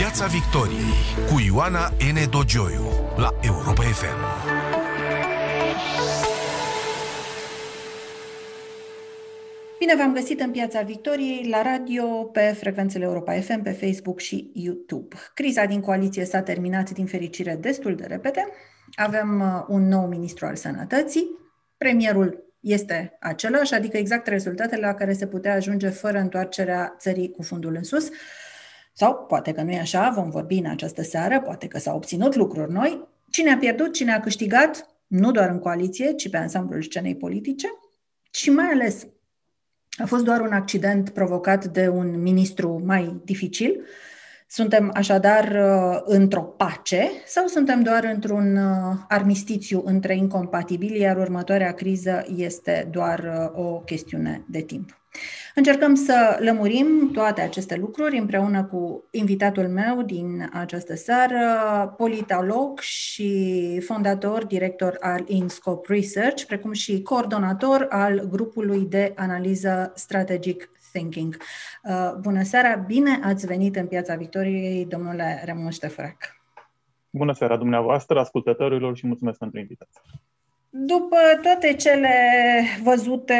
Piața 0.00 0.26
Victoriei 0.26 0.92
cu 1.28 1.40
Ioana 1.46 1.88
N. 1.88 2.30
Dogioiu 2.30 2.84
la 3.16 3.34
Europa 3.42 3.82
FM. 3.82 4.20
Bine 9.78 9.94
v-am 9.96 10.12
găsit 10.12 10.40
în 10.40 10.50
Piața 10.50 10.80
Victoriei, 10.82 11.48
la 11.48 11.62
radio, 11.62 12.04
pe 12.06 12.40
frecvențele 12.40 13.04
Europa 13.04 13.32
FM, 13.40 13.62
pe 13.62 13.70
Facebook 13.70 14.20
și 14.20 14.50
YouTube. 14.54 15.16
Criza 15.34 15.64
din 15.64 15.80
coaliție 15.80 16.24
s-a 16.24 16.42
terminat 16.42 16.90
din 16.90 17.06
fericire 17.06 17.56
destul 17.60 17.94
de 17.94 18.04
repede. 18.06 18.48
Avem 18.94 19.40
uh, 19.40 19.64
un 19.68 19.88
nou 19.88 20.06
ministru 20.06 20.46
al 20.46 20.56
sănătății. 20.56 21.26
Premierul 21.76 22.54
este 22.60 23.16
același, 23.20 23.74
adică 23.74 23.96
exact 23.96 24.26
rezultatele 24.26 24.86
la 24.86 24.94
care 24.94 25.12
se 25.12 25.26
putea 25.26 25.54
ajunge 25.54 25.88
fără 25.88 26.18
întoarcerea 26.18 26.94
țării 26.98 27.30
cu 27.30 27.42
fundul 27.42 27.74
în 27.74 27.82
sus. 27.82 28.08
Sau 29.00 29.24
poate 29.28 29.52
că 29.52 29.62
nu 29.62 29.70
e 29.70 29.78
așa, 29.78 30.12
vom 30.14 30.30
vorbi 30.30 30.58
în 30.58 30.66
această 30.66 31.02
seară, 31.02 31.40
poate 31.40 31.66
că 31.66 31.78
s-au 31.78 31.96
obținut 31.96 32.34
lucruri 32.34 32.72
noi. 32.72 33.08
Cine 33.30 33.52
a 33.52 33.56
pierdut, 33.56 33.92
cine 33.92 34.12
a 34.12 34.20
câștigat, 34.20 34.88
nu 35.06 35.30
doar 35.30 35.48
în 35.48 35.58
coaliție, 35.58 36.12
ci 36.12 36.30
pe 36.30 36.36
ansamblul 36.36 36.82
scenei 36.82 37.16
politice, 37.16 37.66
și 38.30 38.50
mai 38.50 38.64
ales 38.64 39.06
a 40.02 40.06
fost 40.06 40.24
doar 40.24 40.40
un 40.40 40.52
accident 40.52 41.10
provocat 41.10 41.64
de 41.64 41.88
un 41.88 42.22
ministru 42.22 42.82
mai 42.84 43.20
dificil. 43.24 43.84
Suntem 44.46 44.90
așadar 44.94 45.44
uh, 45.44 46.00
într-o 46.04 46.42
pace 46.42 47.10
sau 47.26 47.46
suntem 47.46 47.82
doar 47.82 48.04
într-un 48.04 48.56
uh, 48.56 48.96
armistițiu 49.08 49.82
între 49.84 50.16
incompatibili, 50.16 51.00
iar 51.00 51.16
următoarea 51.16 51.72
criză 51.72 52.24
este 52.36 52.88
doar 52.90 53.18
uh, 53.18 53.64
o 53.64 53.78
chestiune 53.78 54.44
de 54.48 54.60
timp? 54.60 54.99
Încercăm 55.54 55.94
să 55.94 56.38
lămurim 56.40 57.10
toate 57.12 57.40
aceste 57.40 57.76
lucruri 57.76 58.18
împreună 58.18 58.64
cu 58.64 59.04
invitatul 59.10 59.68
meu 59.68 60.02
din 60.02 60.48
această 60.52 60.94
seară, 60.94 61.38
politolog 61.96 62.78
și 62.78 63.80
fondator, 63.80 64.44
director 64.44 64.96
al 65.00 65.24
InScope 65.26 65.92
Research, 65.92 66.44
precum 66.44 66.72
și 66.72 67.02
coordonator 67.02 67.86
al 67.90 68.20
grupului 68.30 68.86
de 68.86 69.12
analiză 69.16 69.92
Strategic 69.94 70.70
Thinking. 70.92 71.36
Uh, 71.82 72.12
bună 72.20 72.42
seara, 72.42 72.74
bine 72.74 73.20
ați 73.22 73.46
venit 73.46 73.76
în 73.76 73.86
Piața 73.86 74.14
Victoriei, 74.14 74.84
domnule 74.84 75.42
Remon 75.44 75.70
Ștefrac. 75.70 76.16
Bună 77.10 77.32
seara 77.32 77.56
dumneavoastră, 77.56 78.18
ascultătorilor 78.18 78.96
și 78.96 79.06
mulțumesc 79.06 79.38
pentru 79.38 79.58
invitație. 79.58 80.00
După 80.72 81.16
toate 81.42 81.74
cele 81.74 82.18
văzute, 82.82 83.34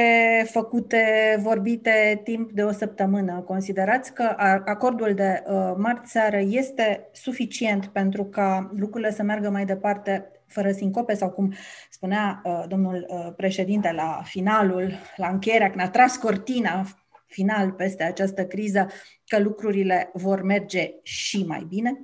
făcute, 0.50 1.04
vorbite 1.42 2.20
timp 2.24 2.52
de 2.52 2.62
o 2.62 2.72
săptămână, 2.72 3.40
considerați 3.40 4.12
că 4.14 4.22
acordul 4.64 5.14
de 5.14 5.42
uh, 5.46 5.72
marți 5.76 6.10
seară 6.10 6.38
este 6.38 7.08
suficient 7.12 7.86
pentru 7.86 8.24
ca 8.24 8.70
lucrurile 8.76 9.10
să 9.10 9.22
meargă 9.22 9.50
mai 9.50 9.64
departe 9.64 10.30
fără 10.46 10.70
sincope 10.70 11.14
sau 11.14 11.30
cum 11.30 11.52
spunea 11.90 12.40
uh, 12.44 12.64
domnul 12.68 13.06
uh, 13.08 13.32
președinte 13.36 13.92
la 13.92 14.20
finalul, 14.24 14.92
la 15.16 15.28
încheierea, 15.28 15.70
când 15.70 15.82
a 15.82 15.90
tras 15.90 16.16
cortina 16.16 16.86
final 17.26 17.72
peste 17.72 18.02
această 18.02 18.46
criză, 18.46 18.86
că 19.26 19.38
lucrurile 19.38 20.10
vor 20.12 20.42
merge 20.42 20.90
și 21.02 21.44
mai 21.46 21.66
bine? 21.68 22.00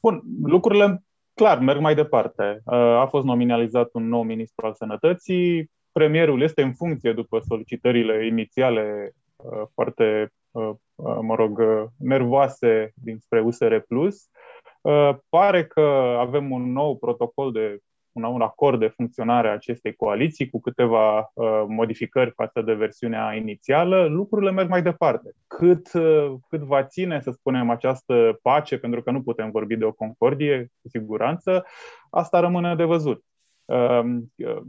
Bun, 0.00 0.22
lucrurile 0.42 1.02
clar, 1.34 1.58
merg 1.58 1.80
mai 1.80 1.94
departe. 1.94 2.60
Uh, 2.64 2.74
a 2.74 3.06
fost 3.06 3.24
nominalizat 3.24 3.88
un 3.92 4.08
nou 4.08 4.22
ministru 4.22 4.66
al 4.66 4.74
sănătății. 4.74 5.70
Premierul 5.92 6.42
este 6.42 6.62
în 6.62 6.72
funcție 6.72 7.12
după 7.12 7.40
solicitările 7.48 8.26
inițiale 8.26 9.12
uh, 9.36 9.62
foarte, 9.74 10.32
uh, 10.50 10.70
mă 11.20 11.34
rog, 11.34 11.62
nervoase 11.98 12.92
dinspre 12.94 13.40
USR+. 13.40 13.76
Pare 15.28 15.66
că 15.66 16.16
avem 16.18 16.50
un 16.50 16.72
nou 16.72 16.96
protocol 16.96 17.52
de 17.52 17.78
un, 18.12 18.22
un 18.22 18.40
acord 18.40 18.78
de 18.78 18.86
funcționare 18.86 19.48
a 19.48 19.52
acestei 19.52 19.94
coaliții 19.94 20.50
cu 20.50 20.60
câteva 20.60 21.18
uh, 21.18 21.64
modificări 21.66 22.30
față 22.30 22.62
de 22.62 22.72
versiunea 22.72 23.34
inițială, 23.34 24.04
lucrurile 24.04 24.50
merg 24.50 24.68
mai 24.68 24.82
departe. 24.82 25.34
Cât, 25.46 25.92
uh, 25.92 26.32
cât 26.48 26.60
va 26.60 26.84
ține, 26.84 27.20
să 27.20 27.30
spunem, 27.30 27.70
această 27.70 28.38
pace, 28.42 28.78
pentru 28.78 29.02
că 29.02 29.10
nu 29.10 29.22
putem 29.22 29.50
vorbi 29.50 29.76
de 29.76 29.84
o 29.84 29.92
concordie, 29.92 30.72
cu 30.82 30.88
siguranță, 30.88 31.64
asta 32.10 32.40
rămâne 32.40 32.74
de 32.74 32.84
văzut. 32.84 33.24
Uh, 33.64 34.02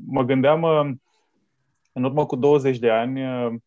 mă 0.07 0.23
gândeam 0.23 0.61
uh, 0.61 0.91
în 1.93 2.03
urmă 2.03 2.25
cu 2.25 2.35
20 2.35 2.79
de 2.79 2.89
ani, 2.89 3.25
uh, 3.25 3.51
uh, 3.51 3.59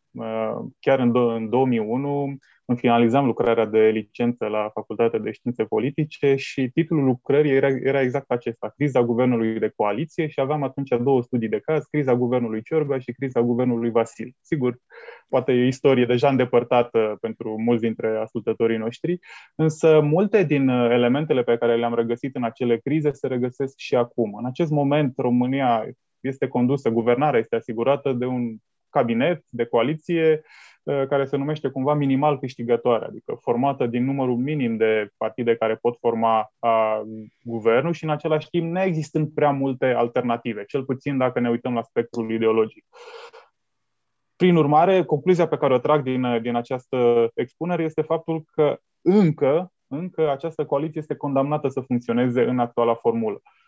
chiar 0.80 0.98
în, 0.98 1.12
în 1.14 1.48
2001, 1.48 2.36
îmi 2.66 2.78
finalizam 2.78 3.26
lucrarea 3.26 3.64
de 3.64 3.78
licență 3.78 4.46
la 4.46 4.70
Facultatea 4.74 5.18
de 5.18 5.30
Științe 5.30 5.64
Politice 5.64 6.34
și 6.36 6.70
titlul 6.74 7.04
lucrării 7.04 7.50
era, 7.50 7.68
era 7.68 8.00
exact 8.00 8.30
acesta, 8.30 8.72
Criza 8.76 9.02
Guvernului 9.02 9.58
de 9.58 9.72
Coaliție 9.76 10.26
și 10.26 10.40
aveam 10.40 10.62
atunci 10.62 10.88
două 11.02 11.22
studii 11.22 11.48
de 11.48 11.58
caz, 11.58 11.84
Criza 11.84 12.14
Guvernului 12.14 12.62
Ciorba 12.62 12.98
și 12.98 13.12
Criza 13.12 13.42
Guvernului 13.42 13.90
Vasil. 13.90 14.34
Sigur, 14.40 14.78
poate 15.28 15.52
e 15.52 15.62
o 15.62 15.66
istorie 15.66 16.04
deja 16.04 16.28
îndepărtată 16.28 17.16
pentru 17.20 17.60
mulți 17.60 17.82
dintre 17.82 18.16
ascultătorii 18.16 18.76
noștri, 18.76 19.18
însă 19.54 20.00
multe 20.00 20.44
din 20.44 20.68
elementele 20.68 21.42
pe 21.42 21.56
care 21.56 21.76
le-am 21.76 21.94
regăsit 21.94 22.36
în 22.36 22.44
acele 22.44 22.78
crize 22.78 23.12
se 23.12 23.26
regăsesc 23.26 23.74
și 23.76 23.96
acum. 23.96 24.34
În 24.34 24.46
acest 24.46 24.70
moment, 24.70 25.14
România 25.16 25.86
este 26.20 26.48
condusă, 26.48 26.90
guvernarea 26.90 27.40
este 27.40 27.56
asigurată 27.56 28.12
de 28.12 28.24
un 28.24 28.56
cabinet 28.96 29.44
de 29.48 29.64
coaliție 29.64 30.42
uh, 30.82 31.06
care 31.08 31.24
se 31.24 31.36
numește 31.36 31.68
cumva 31.68 31.94
minimal 31.94 32.38
câștigătoare, 32.38 33.04
adică 33.04 33.38
formată 33.40 33.86
din 33.86 34.04
numărul 34.04 34.36
minim 34.36 34.76
de 34.76 35.10
partide 35.16 35.56
care 35.56 35.74
pot 35.74 35.96
forma 35.98 36.52
a, 36.58 37.02
guvernul 37.42 37.92
și 37.92 38.04
în 38.04 38.10
același 38.10 38.48
timp 38.50 38.72
neexistând 38.72 39.34
prea 39.34 39.50
multe 39.50 39.86
alternative, 39.86 40.64
cel 40.64 40.84
puțin 40.84 41.18
dacă 41.18 41.40
ne 41.40 41.50
uităm 41.50 41.74
la 41.74 41.82
spectrul 41.82 42.30
ideologic. 42.30 42.84
Prin 44.36 44.56
urmare, 44.56 45.04
concluzia 45.04 45.48
pe 45.48 45.56
care 45.56 45.74
o 45.74 45.78
trag 45.78 46.02
din, 46.02 46.42
din 46.42 46.54
această 46.54 47.28
expunere 47.34 47.82
este 47.82 48.02
faptul 48.02 48.44
că 48.52 48.78
încă, 49.00 49.72
încă 49.86 50.30
această 50.30 50.64
coaliție 50.64 51.00
este 51.00 51.16
condamnată 51.16 51.68
să 51.68 51.80
funcționeze 51.80 52.42
în 52.42 52.58
actuala 52.58 52.94
formulă. 52.94 53.40
Uh, 53.42 53.65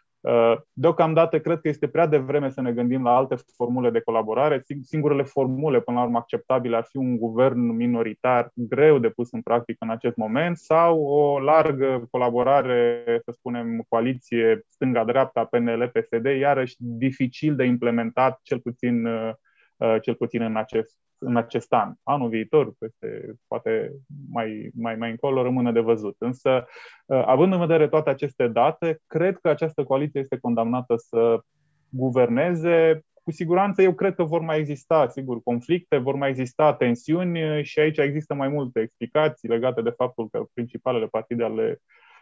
deocamdată 0.72 1.40
cred 1.40 1.60
că 1.60 1.68
este 1.68 1.88
prea 1.88 2.06
devreme 2.06 2.50
să 2.50 2.60
ne 2.60 2.72
gândim 2.72 3.02
la 3.02 3.16
alte 3.16 3.36
formule 3.56 3.90
de 3.90 4.00
colaborare. 4.00 4.62
Singurele 4.82 5.22
formule, 5.22 5.80
până 5.80 5.98
la 5.98 6.04
urmă, 6.04 6.18
acceptabile 6.18 6.76
ar 6.76 6.86
fi 6.88 6.96
un 6.96 7.16
guvern 7.16 7.60
minoritar 7.60 8.50
greu 8.54 8.98
de 8.98 9.08
pus 9.08 9.32
în 9.32 9.42
practică 9.42 9.78
în 9.80 9.90
acest 9.90 10.16
moment 10.16 10.56
sau 10.56 11.02
o 11.02 11.40
largă 11.40 12.06
colaborare, 12.10 13.04
să 13.24 13.30
spunem, 13.30 13.84
coaliție 13.88 14.62
stânga-dreapta, 14.66 15.44
PNL, 15.44 15.90
PSD, 15.92 16.24
iarăși 16.24 16.74
dificil 16.78 17.56
de 17.56 17.64
implementat, 17.64 18.40
cel 18.42 18.60
puțin, 18.60 19.06
uh, 19.06 19.30
uh, 19.76 19.96
cel 20.00 20.14
puțin 20.14 20.42
în 20.42 20.56
acest 20.56 20.96
în 21.18 21.36
acest 21.36 21.72
an. 21.72 21.92
Anul 22.02 22.28
viitor, 22.28 22.72
peste, 22.78 23.34
poate 23.46 23.92
mai, 24.30 24.70
mai, 24.74 24.96
mai 24.96 25.10
încolo, 25.10 25.42
rămâne 25.42 25.72
de 25.72 25.80
văzut. 25.80 26.16
Însă, 26.18 26.66
uh, 27.06 27.22
având 27.26 27.52
în 27.52 27.58
vedere 27.58 27.88
toate 27.88 28.10
aceste 28.10 28.48
date, 28.48 29.00
cred 29.06 29.38
că 29.38 29.48
această 29.48 29.84
coaliție 29.84 30.20
este 30.20 30.38
condamnată 30.38 30.94
să 30.96 31.40
guverneze. 31.88 33.00
Cu 33.22 33.30
siguranță, 33.30 33.82
eu 33.82 33.94
cred 33.94 34.14
că 34.14 34.24
vor 34.24 34.40
mai 34.40 34.58
exista, 34.58 35.08
sigur, 35.08 35.42
conflicte, 35.42 35.96
vor 35.96 36.14
mai 36.14 36.28
exista 36.28 36.74
tensiuni 36.74 37.64
și 37.64 37.78
aici 37.78 37.98
există 37.98 38.34
mai 38.34 38.48
multe 38.48 38.80
explicații 38.80 39.48
legate 39.48 39.82
de 39.82 39.90
faptul 39.90 40.28
că 40.28 40.44
principalele 40.54 41.06
partide 41.06 41.44
ale 41.44 41.80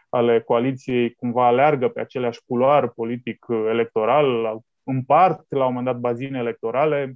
ale 0.09 0.41
coaliției 0.41 1.13
cumva 1.13 1.47
aleargă 1.47 1.87
pe 1.87 1.99
aceleași 1.99 2.41
culoar 2.47 2.89
politic 2.89 3.45
electoral, 3.49 4.59
împart 4.83 5.45
la 5.49 5.65
un 5.65 5.73
moment 5.73 5.85
dat 5.85 5.99
bazine 5.99 6.37
electorale, 6.37 7.15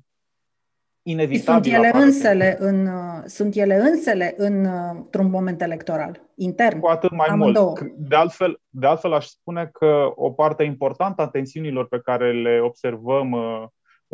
inevitabil. 1.03 1.71
Sunt 1.71 1.83
ele 1.83 1.91
însele 1.93 2.55
în, 2.59 2.89
sunt 3.25 3.55
ele 3.55 3.75
însele 3.75 4.33
în, 4.37 4.67
într-un 4.93 5.29
moment 5.29 5.61
electoral, 5.61 6.21
intern. 6.35 6.79
Cu 6.79 6.87
atât 6.87 7.11
mai 7.11 7.27
amândouă. 7.29 7.75
mult. 7.79 7.93
De 7.97 8.15
altfel, 8.15 8.61
de 8.69 8.87
altfel, 8.87 9.13
aș 9.13 9.25
spune 9.25 9.69
că 9.73 10.11
o 10.15 10.31
parte 10.31 10.63
importantă 10.63 11.21
a 11.21 11.27
tensiunilor 11.27 11.87
pe 11.87 11.99
care 11.99 12.41
le 12.41 12.59
observăm 12.59 13.31
uh, 13.31 13.63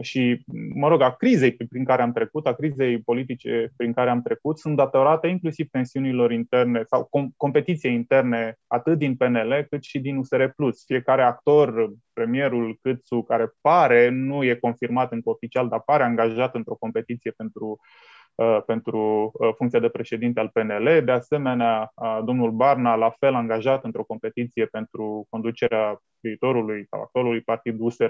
și, 0.02 0.44
mă 0.74 0.88
rog, 0.88 1.02
a 1.02 1.12
crizei 1.12 1.52
prin 1.52 1.84
care 1.84 2.02
am 2.02 2.12
trecut, 2.12 2.48
a 2.48 2.54
crizei 2.54 3.02
politice 3.02 3.72
prin 3.78 3.94
care 3.94 4.10
am 4.10 4.22
trecut, 4.22 4.60
sunt 4.60 4.76
datorate 4.76 5.28
inclusiv 5.28 5.68
tensiunilor 5.70 6.32
interne 6.32 6.84
sau 6.88 7.10
com- 7.10 7.36
competiției 7.38 7.94
interne 7.94 8.58
atât 8.68 8.98
din 8.98 9.16
PNL 9.16 9.66
cât 9.70 9.84
și 9.84 10.00
din 10.00 10.18
USR+. 10.18 10.46
Fiecare 10.86 11.22
actor, 11.22 11.94
premierul 12.14 12.78
Câțu, 12.82 13.22
care 13.22 13.52
pare, 13.62 14.10
nu 14.10 14.44
e 14.44 14.56
confirmat 14.56 15.12
încă 15.12 15.30
oficial, 15.30 15.68
dar 15.68 15.82
pare 15.86 16.04
angajat 16.04 16.56
într-o 16.56 16.76
competiție 16.76 17.32
pentru 17.32 17.80
Uh, 17.80 18.17
pentru 18.66 19.31
uh, 19.34 19.50
funcția 19.56 19.80
de 19.80 19.89
președinte 19.89 20.39
al 20.39 20.50
PNL. 20.54 21.01
De 21.06 21.12
asemenea, 21.12 21.92
uh, 21.95 22.19
domnul 22.25 22.51
Barna, 22.51 22.95
la 22.95 23.10
fel 23.10 23.34
angajat 23.34 23.84
într-o 23.84 24.04
competiție 24.04 24.66
pentru 24.66 25.25
conducerea 25.30 26.01
viitorului 26.19 26.86
sau 26.89 27.01
actualului 27.01 27.42
partid 27.42 27.75
USR+, 27.80 28.07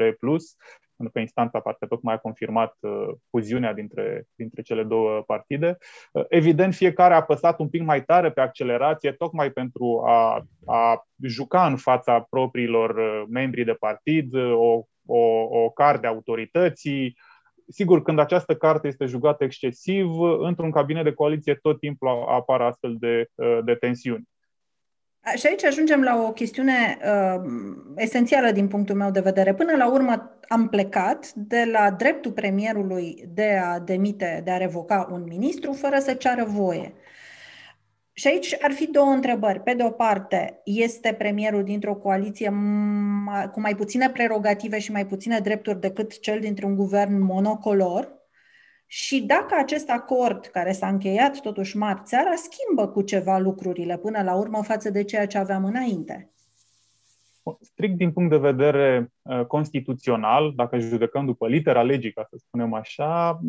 pentru 0.95 1.13
că 1.13 1.19
instanța 1.19 1.59
parcă 1.59 1.85
tocmai 1.85 2.13
a 2.13 2.18
confirmat 2.18 2.77
fuziunea 3.29 3.74
dintre, 3.74 4.24
dintre 4.35 4.62
cele 4.62 4.83
două 4.83 5.21
partide. 5.21 5.77
Evident, 6.30 6.73
fiecare 6.73 7.13
a 7.13 7.18
apăsat 7.18 7.59
un 7.59 7.69
pic 7.69 7.81
mai 7.81 8.03
tare 8.03 8.31
pe 8.31 8.41
accelerație, 8.41 9.12
tocmai 9.12 9.51
pentru 9.51 10.03
a, 10.06 10.45
a 10.65 11.07
juca 11.21 11.65
în 11.65 11.75
fața 11.75 12.19
propriilor 12.30 12.95
membri 13.30 13.63
de 13.63 13.73
partid 13.73 14.33
o, 14.35 14.81
o, 15.06 15.19
o 15.50 15.69
carte 15.69 16.07
autorității, 16.07 17.18
sigur, 17.68 18.02
când 18.02 18.19
această 18.19 18.56
carte 18.56 18.88
este 18.88 19.06
jugată 19.06 19.44
excesiv, 19.44 20.08
într-un 20.40 20.72
cabinet 20.72 21.04
de 21.04 21.14
coaliție 21.14 21.60
tot 21.62 21.80
timpul 21.80 22.08
apar 22.28 22.62
astfel 22.62 22.96
de, 23.00 23.30
uh, 23.36 23.60
de 23.64 23.75
tensiuni. 23.75 24.28
Și 25.36 25.48
aici 25.48 25.64
ajungem 25.64 26.02
la 26.02 26.24
o 26.28 26.31
chestiune 26.31 26.98
uh, 27.02 27.42
esențială 27.96 28.52
din 28.52 28.68
punctul 28.68 28.96
meu 28.96 29.12
de 29.12 29.19
vedere. 29.19 29.54
Până 29.54 29.75
la 29.75 29.92
urmă 29.92 30.40
am 30.48 30.69
plecat 30.69 31.31
de 31.34 31.69
la 31.72 31.92
dreptul 31.92 32.31
premierului 32.31 33.24
de 33.34 33.60
a 33.64 33.80
demite, 33.80 34.42
de 34.44 34.52
a 34.52 34.58
revoca 34.58 35.08
un 35.12 35.24
ministru 35.28 35.74
fără 35.74 35.98
să 36.00 36.14
ceară 36.14 36.44
voie. 36.44 36.94
Și 38.19 38.28
aici 38.28 38.58
ar 38.62 38.72
fi 38.72 38.88
două 38.88 39.10
întrebări. 39.10 39.60
Pe 39.60 39.74
de 39.74 39.84
o 39.84 39.90
parte, 39.90 40.62
este 40.64 41.14
premierul 41.14 41.64
dintr-o 41.64 41.96
coaliție 41.96 42.50
cu 43.52 43.60
mai 43.60 43.75
puține 43.75 44.10
prerogative 44.10 44.80
și 44.80 44.92
mai 44.92 45.06
puține 45.06 45.40
drepturi 45.40 45.80
decât 45.80 46.19
cel 46.19 46.40
dintr-un 46.40 46.75
guvern 46.75 47.22
monocolor? 47.22 48.16
Și 48.86 49.22
dacă 49.22 49.56
acest 49.58 49.90
acord, 49.90 50.46
care 50.46 50.72
s-a 50.72 50.88
încheiat 50.88 51.40
totuși 51.40 51.78
marți 51.78 52.10
seara, 52.10 52.34
schimbă 52.36 52.88
cu 52.88 53.02
ceva 53.02 53.38
lucrurile 53.38 53.98
până 53.98 54.24
la 54.24 54.36
urmă 54.36 54.64
față 54.64 54.90
de 54.90 55.04
ceea 55.04 55.28
ce 55.28 55.38
aveam 55.38 55.66
înainte? 55.66 56.31
Strict 57.61 57.97
din 57.97 58.11
punct 58.11 58.29
de 58.29 58.38
vedere 58.38 59.11
uh, 59.21 59.45
constituțional, 59.45 60.53
dacă 60.55 60.77
judecăm 60.77 61.25
după 61.25 61.47
litera 61.47 61.81
legii, 61.81 62.13
ca 62.13 62.25
să 62.29 62.35
spunem 62.38 62.73
așa, 62.73 63.39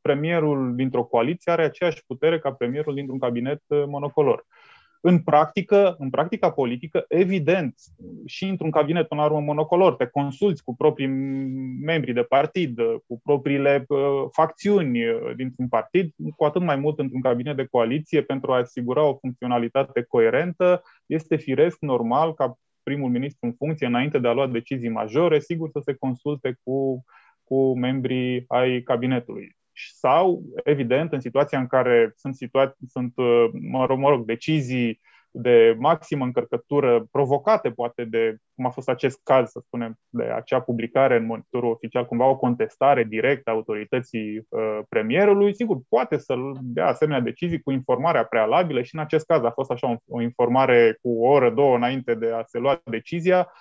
premierul 0.00 0.74
dintr-o 0.74 1.04
coaliție 1.04 1.52
are 1.52 1.64
aceeași 1.64 2.04
putere 2.06 2.38
ca 2.38 2.52
premierul 2.52 2.94
dintr-un 2.94 3.18
cabinet 3.18 3.62
uh, 3.66 3.84
monocolor. 3.86 4.44
În 5.00 5.18
practică, 5.18 5.96
în 5.98 6.10
practica 6.10 6.50
politică, 6.50 7.04
evident, 7.08 7.74
și 8.24 8.44
într-un 8.44 8.70
cabinet 8.70 9.06
în 9.10 9.18
urmă 9.18 9.40
monocolor, 9.40 9.94
te 9.94 10.06
consulți 10.06 10.64
cu 10.64 10.76
proprii 10.76 11.06
membri 11.84 12.12
de 12.12 12.22
partid, 12.22 12.80
cu 13.06 13.20
propriile 13.22 13.84
uh, 13.88 13.98
facțiuni 14.32 14.98
dintr-un 15.36 15.68
partid, 15.68 16.14
cu 16.36 16.44
atât 16.44 16.62
mai 16.62 16.76
mult 16.76 16.98
într-un 16.98 17.20
cabinet 17.20 17.56
de 17.56 17.68
coaliție 17.70 18.22
pentru 18.22 18.52
a 18.52 18.56
asigura 18.56 19.02
o 19.02 19.16
funcționalitate 19.16 20.02
coerentă, 20.02 20.82
este 21.06 21.36
firesc, 21.36 21.76
normal, 21.80 22.34
ca 22.34 22.58
primul 22.86 23.10
ministru 23.10 23.46
în 23.46 23.52
funcție, 23.52 23.86
înainte 23.86 24.18
de 24.18 24.28
a 24.28 24.32
lua 24.32 24.46
decizii 24.46 24.88
majore, 24.88 25.40
sigur 25.40 25.68
să 25.70 25.80
se 25.84 25.94
consulte 25.94 26.58
cu, 26.62 27.04
cu 27.44 27.78
membrii 27.78 28.44
ai 28.48 28.82
cabinetului. 28.82 29.56
Sau, 29.72 30.42
evident, 30.64 31.12
în 31.12 31.20
situația 31.20 31.58
în 31.58 31.66
care 31.66 32.12
sunt, 32.16 32.34
situa- 32.34 32.76
sunt 32.88 33.12
mă 33.52 33.86
rog, 33.86 33.98
mă 33.98 34.08
rog, 34.08 34.24
decizii 34.26 35.00
de 35.38 35.76
maximă 35.78 36.24
încărcătură 36.24 37.06
provocate, 37.10 37.70
poate, 37.70 38.04
de 38.04 38.36
cum 38.54 38.66
a 38.66 38.70
fost 38.70 38.88
acest 38.88 39.20
caz, 39.22 39.50
să 39.50 39.60
spunem, 39.64 39.98
de 40.08 40.22
acea 40.22 40.60
publicare 40.60 41.16
în 41.16 41.26
monitorul 41.26 41.70
oficial, 41.70 42.06
cumva 42.06 42.26
o 42.26 42.36
contestare 42.36 43.04
directă 43.04 43.50
a 43.50 43.52
autorității 43.52 44.46
uh, 44.48 44.78
premierului, 44.88 45.54
sigur, 45.54 45.78
poate 45.88 46.18
să 46.18 46.34
dea 46.60 46.86
asemenea 46.86 47.20
decizii 47.20 47.62
cu 47.62 47.70
informarea 47.70 48.24
prealabilă 48.24 48.82
și 48.82 48.94
în 48.94 49.00
acest 49.00 49.26
caz 49.26 49.44
a 49.44 49.50
fost 49.50 49.70
așa 49.70 49.90
o, 49.90 49.96
o 50.08 50.20
informare 50.20 50.98
cu 51.02 51.10
o 51.10 51.28
oră, 51.28 51.50
două 51.50 51.76
înainte 51.76 52.14
de 52.14 52.30
a 52.30 52.42
se 52.42 52.58
lua 52.58 52.80
decizia, 52.84 53.52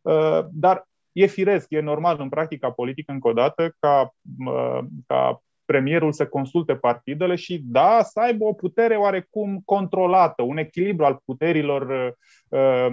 uh, 0.00 0.40
dar 0.52 0.84
e 1.12 1.26
firesc, 1.26 1.66
e 1.70 1.80
normal 1.80 2.16
în 2.20 2.28
practica 2.28 2.70
politică, 2.70 3.12
încă 3.12 3.28
o 3.28 3.32
dată, 3.32 3.74
ca, 3.78 4.14
uh, 4.46 4.78
ca 5.06 5.42
premierul 5.64 6.12
să 6.12 6.26
consulte 6.26 6.74
partidele 6.74 7.34
și, 7.34 7.62
da, 7.64 8.02
să 8.02 8.20
aibă 8.20 8.44
o 8.44 8.52
putere 8.52 8.96
oarecum 8.96 9.62
controlată, 9.64 10.42
un 10.42 10.56
echilibru 10.56 11.04
al 11.04 11.20
puterilor 11.24 12.14
uh, 12.48 12.86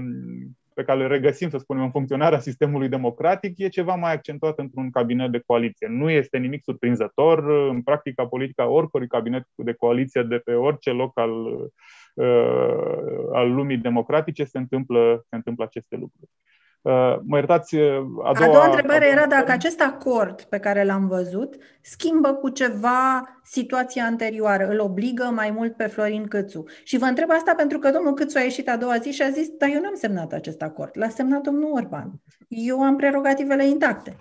pe 0.74 0.84
care 0.84 1.00
le 1.00 1.08
regăsim, 1.08 1.50
să 1.50 1.58
spunem, 1.58 1.84
în 1.84 1.92
funcționarea 1.92 2.40
sistemului 2.50 2.90
democratic, 2.90 3.58
e 3.58 3.68
ceva 3.68 3.96
mai 3.96 4.14
accentuat 4.14 4.60
într-un 4.60 4.90
cabinet 4.90 5.32
de 5.32 5.44
coaliție. 5.46 5.88
Nu 5.88 6.10
este 6.10 6.38
nimic 6.38 6.64
surprinzător. 6.64 7.50
În 7.70 7.82
practica 7.82 8.28
politică 8.28 8.62
a 8.62 8.66
oricărui 8.66 9.08
cabinet 9.08 9.48
de 9.56 9.74
coaliție 9.74 10.24
de 10.24 10.38
pe 10.38 10.54
orice 10.54 10.92
loc 10.92 11.20
al, 11.20 11.32
uh, 12.14 13.26
al 13.34 13.54
lumii 13.54 13.78
democratice 13.78 14.44
se 14.44 14.58
întâmplă, 14.58 15.26
se 15.30 15.36
întâmplă 15.36 15.64
aceste 15.64 15.96
lucruri. 15.96 16.32
Uh, 16.82 17.16
mă 17.24 17.36
iertați, 17.36 17.76
uh, 17.76 17.98
a 18.24 18.34
doua... 18.34 18.50
A 18.50 18.52
doua 18.52 18.66
întrebare 18.66 19.08
era 19.08 19.28
dacă 19.28 19.52
acest 19.52 19.82
acord 19.82 20.42
pe 20.42 20.60
care 20.60 20.84
l-am 20.84 21.08
văzut 21.08 21.56
schimbă 21.82 22.34
cu 22.34 22.50
ceva 22.50 23.22
situația 23.44 24.06
anterioară, 24.06 24.68
îl 24.68 24.80
obligă 24.80 25.24
mai 25.24 25.52
mult 25.52 25.76
pe 25.76 25.88
Florin 25.88 26.28
Câțu. 26.28 26.64
Și 26.84 26.98
vă 26.98 27.06
întreb 27.06 27.30
asta 27.32 27.54
pentru 27.58 27.80
că 27.80 27.92
domnul 27.92 28.14
Câțu 28.14 28.38
a 28.38 28.42
ieșit 28.42 28.70
a 28.70 28.78
doua 28.78 28.98
zi 28.98 29.12
și 29.12 29.22
a 29.22 29.30
zis, 29.30 29.48
dar 29.50 29.70
eu 29.74 29.82
n-am 29.82 29.96
semnat 29.96 30.34
acest 30.34 30.62
acord, 30.62 30.92
l-a 30.94 31.10
semnat 31.10 31.42
domnul 31.42 31.72
Orban. 31.74 32.12
Eu 32.48 32.84
am 32.84 32.96
prerogativele 32.96 33.68
intacte. 33.68 34.16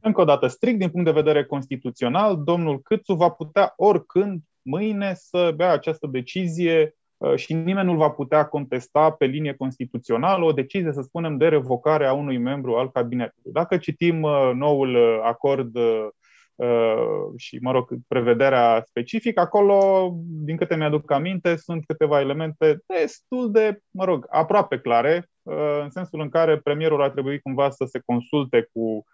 Încă 0.00 0.20
o 0.20 0.24
dată, 0.24 0.46
strict 0.46 0.78
din 0.78 0.90
punct 0.90 1.06
de 1.06 1.20
vedere 1.20 1.44
constituțional, 1.44 2.42
domnul 2.44 2.80
Câțu 2.82 3.14
va 3.14 3.28
putea 3.28 3.72
oricând 3.76 4.40
mâine 4.62 5.14
să 5.14 5.52
bea 5.56 5.72
această 5.72 6.06
decizie 6.10 6.82
Uh, 6.82 6.99
și 7.34 7.54
nimeni 7.54 7.86
nu 7.86 7.96
va 7.96 8.10
putea 8.10 8.44
contesta 8.44 9.10
pe 9.10 9.24
linie 9.24 9.54
constituțională 9.54 10.44
o 10.44 10.52
decizie, 10.52 10.92
să 10.92 11.00
spunem, 11.00 11.36
de 11.36 11.48
revocare 11.48 12.06
a 12.06 12.12
unui 12.12 12.38
membru 12.38 12.74
al 12.74 12.90
cabinetului. 12.90 13.52
Dacă 13.52 13.76
citim 13.76 14.22
uh, 14.22 14.50
noul 14.54 14.94
uh, 14.94 15.20
acord 15.22 15.78
și, 17.36 17.58
mă 17.62 17.72
rog, 17.72 17.88
prevederea 18.08 18.82
specifică, 18.86 19.40
acolo, 19.40 20.10
din 20.44 20.56
câte 20.56 20.76
mi-aduc 20.76 21.10
aminte, 21.10 21.56
sunt 21.56 21.84
câteva 21.86 22.20
elemente 22.20 22.82
destul 22.86 23.50
de, 23.50 23.78
mă 23.90 24.04
rog, 24.04 24.26
aproape 24.30 24.78
clare, 24.78 25.28
în 25.82 25.90
sensul 25.90 26.20
în 26.20 26.28
care 26.28 26.58
premierul 26.58 27.02
ar 27.02 27.10
trebui 27.10 27.40
cumva 27.40 27.70
să 27.70 27.84
se 27.84 28.00
consulte 28.04 28.68
cu 28.72 29.04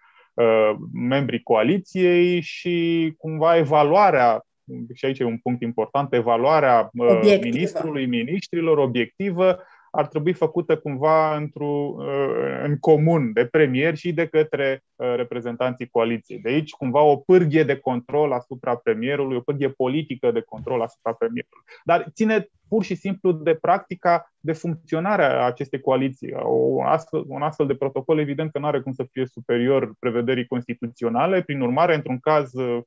membrii 0.93 1.43
coaliției 1.43 2.41
și 2.41 3.15
cumva 3.19 3.57
evaluarea 3.57 4.46
și 4.95 5.05
aici 5.05 5.19
e 5.19 5.25
un 5.25 5.39
punct 5.39 5.63
important, 5.63 6.13
evaluarea 6.13 6.91
uh, 6.93 7.09
obiectivă. 7.11 7.45
ministrului, 7.45 8.07
ministrilor, 8.07 8.79
obiectivă, 8.79 9.59
ar 9.91 10.07
trebui 10.07 10.33
făcută 10.33 10.77
cumva 10.77 11.37
într-o, 11.37 11.95
uh, 11.97 12.61
în 12.63 12.79
comun 12.79 13.33
de 13.33 13.47
premier 13.47 13.97
și 13.97 14.13
de 14.13 14.27
către 14.27 14.83
uh, 14.97 15.15
reprezentanții 15.17 15.89
coaliției. 15.89 16.39
De 16.39 16.49
aici 16.49 16.71
cumva 16.71 17.01
o 17.01 17.17
pârghie 17.17 17.63
de 17.63 17.77
control 17.77 18.33
asupra 18.33 18.77
premierului, 18.77 19.37
o 19.37 19.41
pârghie 19.41 19.69
politică 19.69 20.31
de 20.31 20.41
control 20.41 20.81
asupra 20.81 21.13
premierului. 21.13 21.65
Dar 21.85 22.07
ține 22.13 22.49
pur 22.69 22.85
și 22.85 22.95
simplu 22.95 23.33
de 23.33 23.55
practica 23.55 24.33
de 24.41 24.53
funcționare 24.53 25.25
a 25.25 25.45
acestei 25.45 25.81
coaliții. 25.81 26.33
O 26.43 26.83
astfel, 26.83 27.25
un 27.27 27.43
astfel 27.43 27.67
de 27.67 27.75
protocol 27.75 28.19
evident 28.19 28.51
că 28.53 28.59
nu 28.59 28.67
are 28.67 28.81
cum 28.81 28.93
să 28.93 29.07
fie 29.11 29.27
superior 29.27 29.93
prevederii 29.99 30.47
constituționale, 30.47 31.43
prin 31.43 31.61
urmare, 31.61 31.95
într-un 31.95 32.19
caz 32.19 32.55
Uh, 32.55 32.79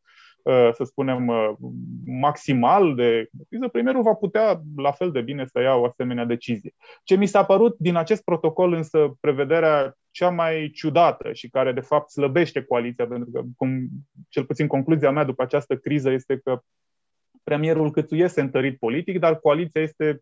să 0.72 0.84
spunem, 0.84 1.28
uh, 1.28 1.52
maximal 2.06 2.96
de 2.96 3.30
criză, 3.50 3.68
premierul 3.68 4.02
va 4.02 4.14
putea 4.14 4.62
la 4.76 4.92
fel 4.92 5.12
de 5.12 5.22
bine 5.22 5.46
să 5.46 5.62
ia 5.62 5.76
o 5.76 5.86
asemenea 5.86 6.26
decizie. 6.26 6.74
Ce 7.04 7.16
mi 7.16 7.26
s-a 7.26 7.46
părut 7.46 7.76
din 7.78 7.96
acest 7.96 8.24
protocol 8.24 8.74
însă 8.74 9.18
prevederea 9.20 9.98
cea 10.12 10.30
mai 10.30 10.70
ciudată 10.74 11.34
și 11.34 11.50
care 11.50 11.72
de 11.72 11.80
fapt 11.80 12.10
slăbește 12.10 12.64
coaliția, 12.64 13.08
pentru 13.08 13.30
că, 13.32 13.42
cum, 13.58 13.88
cel 14.30 14.46
puțin 14.46 14.68
concluzia 14.68 15.12
mea 15.12 15.24
după 15.24 15.44
această 15.44 15.76
criză 15.76 16.12
este 16.12 16.38
că 16.44 16.62
premierul 17.44 17.92
Câțu 17.92 18.16
este 18.16 18.42
întărit 18.42 18.78
politic, 18.78 19.20
dar 19.20 19.40
coaliția 19.40 19.82
este 19.82 20.22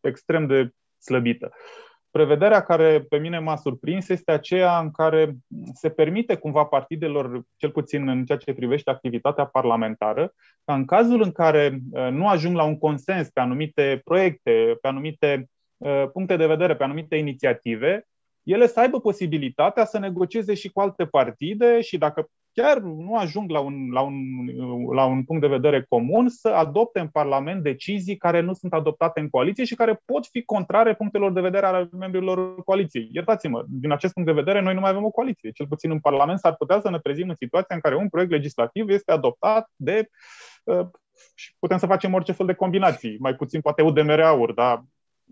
extrem 0.00 0.46
de 0.46 0.70
slăbită. 0.98 1.50
Uh, 1.52 1.87
Prevederea 2.10 2.62
care 2.62 3.00
pe 3.08 3.18
mine 3.18 3.38
m-a 3.38 3.56
surprins 3.56 4.08
este 4.08 4.32
aceea 4.32 4.78
în 4.78 4.90
care 4.90 5.36
se 5.74 5.90
permite 5.90 6.36
cumva 6.36 6.64
partidelor, 6.64 7.42
cel 7.56 7.70
puțin 7.70 8.08
în 8.08 8.24
ceea 8.24 8.38
ce 8.38 8.52
privește 8.52 8.90
activitatea 8.90 9.44
parlamentară, 9.46 10.32
ca 10.64 10.74
în 10.74 10.84
cazul 10.84 11.22
în 11.22 11.32
care 11.32 11.78
uh, 11.90 12.08
nu 12.10 12.28
ajung 12.28 12.56
la 12.56 12.62
un 12.62 12.78
consens 12.78 13.30
pe 13.30 13.40
anumite 13.40 14.00
proiecte, 14.04 14.78
pe 14.80 14.88
anumite 14.88 15.50
uh, 15.76 16.04
puncte 16.12 16.36
de 16.36 16.46
vedere, 16.46 16.76
pe 16.76 16.84
anumite 16.84 17.16
inițiative, 17.16 18.06
ele 18.42 18.66
să 18.66 18.80
aibă 18.80 19.00
posibilitatea 19.00 19.84
să 19.84 19.98
negocieze 19.98 20.54
și 20.54 20.68
cu 20.68 20.80
alte 20.80 21.06
partide 21.06 21.80
și 21.80 21.98
dacă 21.98 22.28
chiar 22.60 22.78
nu 22.78 23.16
ajung 23.16 23.50
la 23.50 23.60
un, 23.60 23.90
la, 23.90 24.00
un, 24.00 24.16
la 24.94 25.04
un 25.04 25.24
punct 25.24 25.42
de 25.42 25.48
vedere 25.48 25.86
comun, 25.88 26.28
să 26.28 26.48
adopte 26.48 27.00
în 27.00 27.08
Parlament 27.08 27.62
decizii 27.62 28.16
care 28.16 28.40
nu 28.40 28.52
sunt 28.52 28.72
adoptate 28.72 29.20
în 29.20 29.28
coaliție 29.28 29.64
și 29.64 29.74
care 29.74 30.02
pot 30.04 30.26
fi 30.26 30.42
contrare 30.42 30.94
punctelor 30.94 31.32
de 31.32 31.40
vedere 31.40 31.66
ale 31.66 31.88
membrilor 31.98 32.64
coaliției. 32.64 33.08
Iertați-mă, 33.12 33.64
din 33.68 33.92
acest 33.92 34.12
punct 34.12 34.28
de 34.28 34.34
vedere, 34.34 34.60
noi 34.60 34.74
nu 34.74 34.80
mai 34.80 34.90
avem 34.90 35.04
o 35.04 35.10
coaliție. 35.10 35.50
Cel 35.50 35.66
puțin 35.66 35.90
în 35.90 36.00
Parlament 36.00 36.38
s-ar 36.38 36.54
putea 36.54 36.80
să 36.80 36.90
ne 36.90 36.98
trezim 36.98 37.28
în 37.28 37.34
situația 37.34 37.74
în 37.74 37.80
care 37.80 37.96
un 37.96 38.08
proiect 38.08 38.32
legislativ 38.32 38.88
este 38.88 39.12
adoptat 39.12 39.70
de 39.76 40.08
și 41.34 41.54
putem 41.58 41.78
să 41.78 41.86
facem 41.86 42.14
orice 42.14 42.32
fel 42.32 42.46
de 42.46 42.54
combinații, 42.54 43.16
mai 43.18 43.34
puțin 43.34 43.60
poate 43.60 43.82
UDMR-uri, 43.82 44.54
dar 44.54 44.84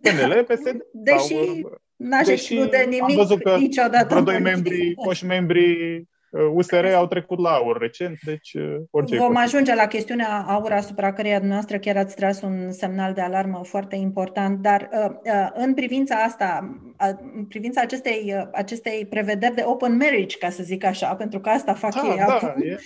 PNL, 0.02 0.44
PSD. 0.48 0.76
Deși 0.92 1.34
sau, 1.34 1.80
n-aș 1.96 2.26
exclude 2.26 2.78
nimic 2.88 3.02
am 3.02 3.16
văzut 3.16 3.42
că 3.42 3.56
niciodată. 3.56 4.06
Vreo 4.08 4.20
doi 4.20 4.40
membri, 4.40 4.94
foști 5.04 5.24
membri 5.24 6.04
USR 6.30 6.84
au 6.94 7.06
trecut 7.06 7.38
la 7.38 7.50
aur 7.50 7.78
recent, 7.78 8.18
deci 8.24 8.54
uh, 8.54 8.76
orice. 8.90 9.16
Vom 9.16 9.36
ajunge 9.36 9.74
la 9.74 9.86
chestiunea 9.86 10.44
aur 10.48 10.72
asupra 10.72 11.12
căreia 11.12 11.38
dumneavoastră 11.38 11.78
chiar 11.78 11.96
ați 11.96 12.16
tras 12.16 12.42
un 12.42 12.72
semnal 12.72 13.12
de 13.12 13.20
alarmă 13.20 13.60
foarte 13.64 13.96
important, 13.96 14.58
dar 14.58 14.88
uh, 14.92 15.10
uh, 15.24 15.48
în 15.54 15.74
privința 15.74 16.14
asta, 16.14 16.78
în 17.34 17.44
privința 17.44 17.80
acestei, 17.80 18.34
acestei 18.52 19.06
prevederi 19.10 19.54
de 19.54 19.62
open 19.66 19.96
marriage, 19.96 20.38
ca 20.38 20.50
să 20.50 20.62
zic 20.62 20.84
așa, 20.84 21.14
pentru 21.14 21.40
că 21.40 21.48
asta 21.48 21.74
fac 21.74 21.94
da, 21.94 22.08
ei 22.08 22.16
da, 22.16 22.24
acum, 22.24 22.62
e. 22.62 22.78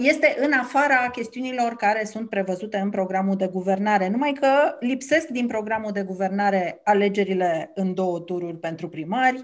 este 0.00 0.36
în 0.38 0.52
afara 0.52 1.08
chestiunilor 1.12 1.72
care 1.76 2.04
sunt 2.04 2.28
prevăzute 2.28 2.78
în 2.78 2.90
programul 2.90 3.36
de 3.36 3.46
guvernare, 3.46 4.08
numai 4.08 4.32
că 4.32 4.76
lipsesc 4.80 5.28
din 5.28 5.46
programul 5.46 5.92
de 5.92 6.02
guvernare 6.02 6.80
alegerile 6.84 7.70
în 7.74 7.94
două 7.94 8.20
tururi 8.20 8.58
pentru 8.58 8.88
primari, 8.88 9.42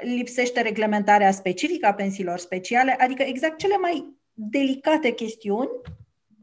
lipsește 0.00 0.60
reglementarea 0.60 1.30
specifică 1.30 1.86
a 1.86 1.94
pensiilor 1.94 2.38
speciale, 2.38 2.96
adică 2.98 3.22
exact 3.22 3.58
cele 3.58 3.76
mai 3.76 4.18
delicate 4.32 5.10
chestiuni 5.10 5.68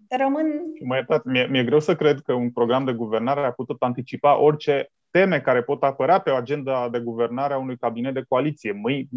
rămân... 0.09 0.45
Mai 0.83 0.97
iertat, 0.97 1.23
mi-e, 1.23 1.47
mi-e 1.47 1.63
greu 1.63 1.79
să 1.79 1.95
cred 1.95 2.19
că 2.19 2.33
un 2.33 2.51
program 2.51 2.85
de 2.85 2.93
guvernare 2.93 3.45
a 3.45 3.51
putut 3.51 3.81
anticipa 3.81 4.39
orice 4.39 4.91
teme 5.17 5.39
care 5.39 5.61
pot 5.61 5.83
apărea 5.83 6.19
pe 6.19 6.31
agenda 6.31 6.89
de 6.89 6.99
guvernare 6.99 7.53
a 7.53 7.57
unui 7.57 7.77
cabinet 7.77 8.13
de 8.13 8.25
coaliție. 8.27 8.71
Mâi, 8.71 9.09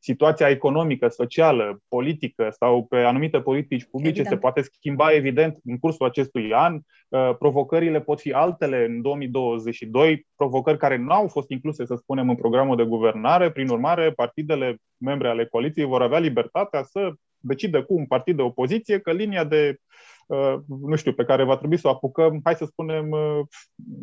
situația 0.00 0.48
economică, 0.48 1.08
socială, 1.08 1.82
politică 1.88 2.48
sau 2.50 2.84
pe 2.84 2.96
anumite 2.96 3.40
politici 3.40 3.84
publice 3.84 4.08
evident. 4.08 4.34
se 4.34 4.40
poate 4.40 4.62
schimba 4.62 5.12
evident 5.12 5.58
în 5.64 5.78
cursul 5.78 6.06
acestui 6.06 6.52
an. 6.52 6.80
Uh, 7.08 7.36
provocările 7.38 8.00
pot 8.00 8.20
fi 8.20 8.32
altele 8.32 8.84
în 8.84 9.02
2022, 9.02 10.26
provocări 10.36 10.78
care 10.78 10.96
nu 10.96 11.12
au 11.12 11.28
fost 11.28 11.50
incluse, 11.50 11.86
să 11.86 11.94
spunem, 11.94 12.28
în 12.28 12.36
programul 12.36 12.76
de 12.76 12.84
guvernare. 12.84 13.50
Prin 13.50 13.68
urmare, 13.68 14.10
partidele 14.10 14.76
membre 14.96 15.28
ale 15.28 15.46
coaliției 15.46 15.86
vor 15.86 16.02
avea 16.02 16.18
libertatea 16.18 16.82
să 16.82 17.12
decidă 17.38 17.82
cu 17.82 17.94
un 17.94 18.06
partid 18.06 18.36
de 18.36 18.42
opoziție 18.42 18.98
că 18.98 19.12
linia 19.12 19.44
de 19.44 19.78
Uh, 19.78 20.17
nu 20.66 20.96
știu, 20.96 21.12
pe 21.12 21.24
care 21.24 21.44
va 21.44 21.56
trebui 21.56 21.76
să 21.76 21.88
o 21.88 21.90
apucăm, 21.90 22.40
hai 22.44 22.54
să 22.54 22.64
spunem, 22.64 23.10
uh, 23.10 23.40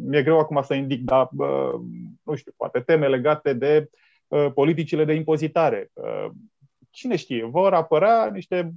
mi-e 0.08 0.24
greu 0.24 0.40
acum 0.40 0.62
să 0.62 0.74
indic, 0.74 1.02
dar, 1.02 1.30
uh, 1.38 1.82
nu 2.24 2.36
știu, 2.36 2.52
poate 2.58 2.80
teme 2.80 3.08
legate 3.08 3.54
de 3.54 3.90
politicile 4.54 5.06
de 5.06 5.14
impozitare. 5.14 5.92
Cine 6.90 7.16
știe, 7.16 7.46
vor 7.46 7.74
apărea 7.74 8.30
niște 8.34 8.72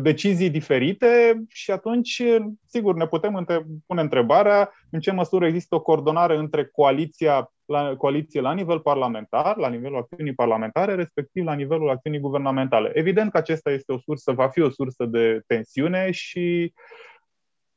decizii 0.00 0.50
diferite 0.50 1.42
și 1.48 1.70
atunci, 1.70 2.22
sigur, 2.66 2.94
ne 2.94 3.06
putem 3.06 3.44
pune 3.86 4.00
întrebarea 4.00 4.72
în 4.90 5.00
ce 5.00 5.12
măsură 5.12 5.46
există 5.46 5.74
o 5.74 5.80
coordonare 5.80 6.36
între 6.36 6.66
coaliția 6.66 7.50
la 7.66 7.96
coaliție 7.96 8.40
la 8.40 8.52
nivel 8.52 8.80
parlamentar, 8.80 9.56
la 9.56 9.68
nivelul 9.68 9.96
acțiunii 9.96 10.34
parlamentare, 10.34 10.94
respectiv 10.94 11.44
la 11.44 11.54
nivelul 11.54 11.90
acțiunii 11.90 12.20
guvernamentale. 12.20 12.90
Evident 12.94 13.30
că 13.30 13.36
acesta 13.36 13.70
este 13.70 13.92
o 13.92 13.98
sursă, 13.98 14.32
va 14.32 14.48
fi 14.48 14.60
o 14.60 14.70
sursă 14.70 15.04
de 15.04 15.40
tensiune 15.46 16.10
și 16.10 16.72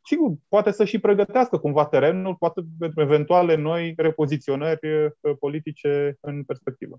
sigur, 0.03 0.31
poate 0.47 0.71
să 0.71 0.85
și 0.85 0.99
pregătească 0.99 1.57
cumva 1.57 1.85
terenul, 1.85 2.35
poate 2.35 2.61
pentru 2.79 3.01
eventuale 3.01 3.55
noi 3.55 3.93
repoziționări 3.97 4.95
uh, 4.95 5.11
politice 5.39 6.17
în 6.19 6.43
perspectivă. 6.43 6.97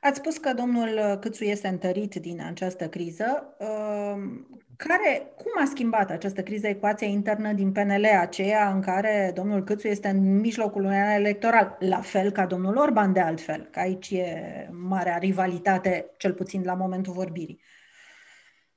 Ați 0.00 0.18
spus 0.18 0.36
că 0.36 0.52
domnul 0.54 1.18
Câțu 1.20 1.44
este 1.44 1.68
întărit 1.68 2.14
din 2.14 2.42
această 2.42 2.88
criză. 2.88 3.56
Ehm, 3.58 4.46
care, 4.76 5.32
cum 5.36 5.62
a 5.62 5.64
schimbat 5.64 6.10
această 6.10 6.42
criză 6.42 6.66
ecuația 6.66 7.06
internă 7.06 7.52
din 7.52 7.72
PNL, 7.72 8.04
aceea 8.20 8.72
în 8.72 8.80
care 8.80 9.32
domnul 9.34 9.62
Câțu 9.62 9.86
este 9.86 10.08
în 10.08 10.40
mijlocul 10.40 10.84
unui 10.84 10.96
an 10.96 11.20
electoral, 11.20 11.76
la 11.78 12.00
fel 12.00 12.30
ca 12.30 12.46
domnul 12.46 12.76
Orban 12.76 13.12
de 13.12 13.20
altfel, 13.20 13.68
că 13.70 13.80
aici 13.80 14.10
e 14.10 14.68
marea 14.72 15.16
rivalitate, 15.16 16.10
cel 16.16 16.32
puțin 16.32 16.62
la 16.64 16.74
momentul 16.74 17.12
vorbirii. 17.12 17.60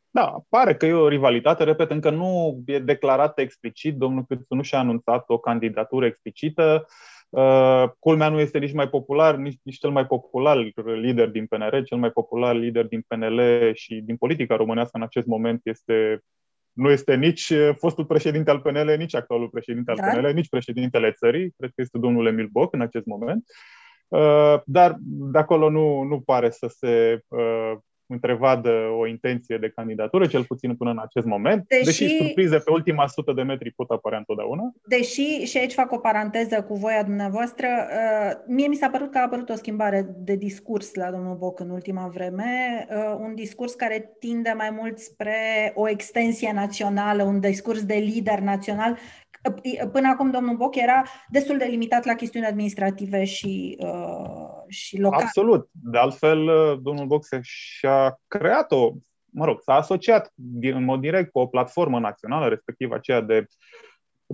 Da, 0.10 0.44
pare 0.50 0.76
că 0.76 0.86
e 0.86 0.94
o 0.94 1.08
rivalitate, 1.08 1.64
repet, 1.64 1.92
încă 1.92 2.10
nu 2.10 2.62
e 2.66 2.80
declarată 2.80 3.42
explicit, 3.42 3.96
domnul 3.96 4.26
Câțu 4.28 4.56
nu 4.56 4.62
și-a 4.62 4.80
anunțat 4.80 5.24
o 5.30 5.38
candidatură 5.38 6.06
explicită. 6.06 6.86
Uh, 6.88 7.13
culmea 8.00 8.30
nu 8.30 8.40
este 8.40 8.60
nici 8.60 8.74
mai 8.74 8.90
popular, 8.90 9.36
nici, 9.36 9.60
nici 9.64 9.78
cel 9.78 9.90
mai 9.90 10.06
popular 10.06 10.58
lider 11.02 11.30
din 11.30 11.46
PNR, 11.46 11.84
cel 11.84 11.98
mai 11.98 12.10
popular 12.12 12.56
lider 12.56 12.86
din 12.86 13.06
PNL 13.08 13.42
și 13.74 14.02
din 14.06 14.18
politica 14.18 14.56
românească 14.56 14.98
în 14.98 15.04
acest 15.04 15.26
moment 15.26 15.62
este 15.64 16.24
nu 16.74 16.90
este 16.90 17.16
nici 17.16 17.54
fostul 17.78 18.06
președinte 18.06 18.50
al 18.50 18.60
PNL, 18.60 18.96
nici 18.98 19.16
actualul 19.16 19.50
președinte 19.50 19.92
al 19.92 19.98
da. 19.98 20.08
PNL, 20.08 20.34
nici 20.34 20.50
președintele 20.50 21.12
țării, 21.12 21.54
cred 21.58 21.72
că 21.76 21.82
este 21.82 21.98
domnul 21.98 22.28
Emil 22.28 22.48
Boc 22.52 22.74
în 22.74 22.82
acest 22.82 23.06
moment. 23.06 23.44
Uh, 24.08 24.60
dar 24.66 24.96
de 25.02 25.38
acolo 25.38 25.70
nu, 25.70 26.02
nu 26.02 26.20
pare 26.20 26.50
să 26.50 26.68
se 26.68 27.20
uh, 27.28 27.74
întrevadă 28.14 28.72
o 29.00 29.08
intenție 29.08 29.58
de 29.58 29.70
candidatură, 29.76 30.26
cel 30.26 30.44
puțin 30.44 30.76
până 30.76 30.90
în 30.90 31.00
acest 31.00 31.26
moment, 31.26 31.66
deși, 31.68 31.86
deși 31.86 32.18
surprize 32.18 32.58
pe 32.58 32.72
ultima 32.72 33.08
sută 33.08 33.32
de 33.34 33.42
metri 33.42 33.72
pot 33.72 33.90
apărea 33.90 34.18
întotdeauna. 34.18 34.72
Deși, 34.88 35.44
și 35.44 35.58
aici 35.58 35.74
fac 35.74 35.92
o 35.92 35.98
paranteză 35.98 36.62
cu 36.62 36.74
voia 36.76 37.04
dumneavoastră, 37.04 37.68
uh, 37.68 38.32
mie 38.48 38.68
mi 38.68 38.76
s-a 38.76 38.90
părut 38.90 39.12
că 39.12 39.18
a 39.18 39.22
apărut 39.22 39.50
o 39.50 39.56
schimbare 39.56 40.16
de 40.18 40.36
discurs 40.36 40.94
la 40.94 41.12
domnul 41.12 41.36
Boc 41.36 41.60
în 41.60 41.70
ultima 41.70 42.08
vreme, 42.14 42.86
uh, 42.90 43.16
un 43.20 43.36
discurs 43.36 43.74
care 43.74 44.16
tinde 44.20 44.54
mai 44.58 44.70
mult 44.80 44.98
spre 45.00 45.72
o 45.76 45.90
extensie 45.90 46.52
națională, 46.54 47.24
un 47.24 47.40
discurs 47.40 47.86
de 47.86 47.96
lider 47.96 48.40
național 48.40 48.98
Până 49.92 50.08
acum 50.08 50.32
domnul 50.32 50.56
Boc 50.56 50.76
era 50.76 51.04
destul 51.30 51.58
de 51.58 51.66
limitat 51.66 52.06
la 52.06 52.16
chestiuni 52.16 52.46
administrative 52.46 53.24
și, 53.24 53.78
uh, 53.80 54.64
și 54.68 55.00
locale. 55.00 55.24
Absolut. 55.24 55.70
De 55.72 55.98
altfel, 55.98 56.48
uh, 56.48 56.80
domnul 56.82 57.06
Boc 57.06 57.24
și-a 57.42 58.20
creat 58.28 58.72
o, 58.72 58.92
mă 59.26 59.46
rog, 59.46 59.62
s-a 59.62 59.74
asociat 59.74 60.34
în 60.62 60.84
mod 60.84 61.00
direct 61.00 61.32
cu 61.32 61.40
o 61.40 61.48
platformă 61.48 62.00
națională, 62.00 62.48
respectiv 62.48 62.92
aceea 62.92 63.22
de 63.22 63.46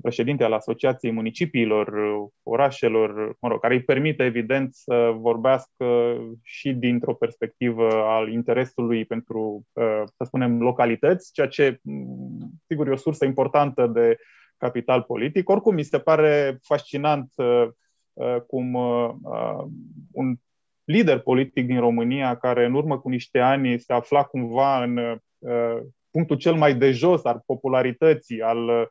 președinte 0.02 0.44
al 0.44 0.54
Asociației 0.54 1.12
Municipiilor, 1.12 1.88
uh, 1.88 2.28
Orașelor, 2.44 3.36
mă 3.40 3.50
rog, 3.50 3.60
care 3.62 3.74
îi 3.74 3.84
permite, 3.84 4.24
evident, 4.24 4.74
să 4.74 5.14
vorbească 5.16 6.18
și 6.44 6.72
dintr-o 6.72 7.14
perspectivă 7.14 8.04
al 8.04 8.32
interesului 8.32 9.06
pentru, 9.06 9.66
uh, 9.74 10.04
să 10.06 10.24
spunem, 10.24 10.62
localități, 10.62 11.32
ceea 11.34 11.48
ce, 11.48 11.80
mm, 11.82 12.52
sigur, 12.68 12.88
e 12.88 12.92
o 12.92 12.96
sursă 12.96 13.26
importantă 13.26 13.88
de 13.88 14.18
capital 14.60 15.02
politic. 15.02 15.50
Oricum, 15.50 15.74
mi 15.74 15.84
se 15.84 16.00
pare 16.00 16.60
fascinant 16.62 17.32
uh, 17.36 17.68
uh, 18.14 18.42
cum 18.48 18.74
uh, 18.74 19.10
un 20.12 20.36
lider 20.84 21.20
politic 21.20 21.66
din 21.66 21.80
România, 21.80 22.38
care 22.38 22.66
în 22.66 22.74
urmă 22.74 23.00
cu 23.00 23.10
niște 23.10 23.40
ani 23.40 23.80
se 23.80 23.94
afla 23.94 24.24
cumva 24.24 24.84
în 24.84 25.20
punctul 26.12 26.38
cel 26.38 26.54
mai 26.54 26.76
de 26.76 26.92
jos 26.92 27.24
al 27.24 27.44
popularității, 27.46 28.42
al 28.42 28.58
Uh, 28.68 28.82
uh, 28.82 28.88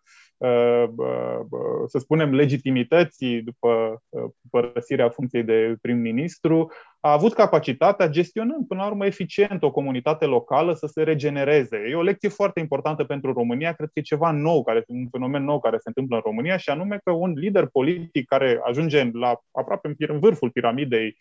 să 1.86 1.98
spunem, 1.98 2.34
legitimității 2.34 3.42
după 3.42 4.02
uh, 4.08 4.22
părăsirea 4.50 5.08
funcției 5.08 5.42
de 5.42 5.76
prim-ministru, 5.80 6.72
a 7.00 7.12
avut 7.12 7.34
capacitatea, 7.34 8.08
gestionând 8.08 8.66
până 8.66 8.80
la 8.80 8.86
urmă 8.86 9.06
eficient 9.06 9.62
o 9.62 9.70
comunitate 9.70 10.24
locală, 10.24 10.74
să 10.74 10.86
se 10.86 11.02
regenereze. 11.02 11.76
E 11.90 11.94
o 11.94 12.02
lecție 12.02 12.28
foarte 12.28 12.60
importantă 12.60 13.04
pentru 13.04 13.32
România, 13.32 13.72
cred 13.72 13.88
că 13.88 13.98
e 13.98 14.02
ceva 14.02 14.30
nou, 14.30 14.62
care, 14.62 14.84
un 14.86 15.08
fenomen 15.10 15.44
nou 15.44 15.60
care 15.60 15.76
se 15.76 15.88
întâmplă 15.88 16.16
în 16.16 16.22
România, 16.24 16.56
și 16.56 16.70
anume 16.70 17.00
că 17.04 17.10
un 17.10 17.32
lider 17.32 17.66
politic 17.66 18.26
care 18.26 18.60
ajunge 18.64 19.10
la 19.12 19.40
aproape 19.52 19.94
în 19.98 20.18
vârful 20.18 20.50
piramidei 20.50 21.16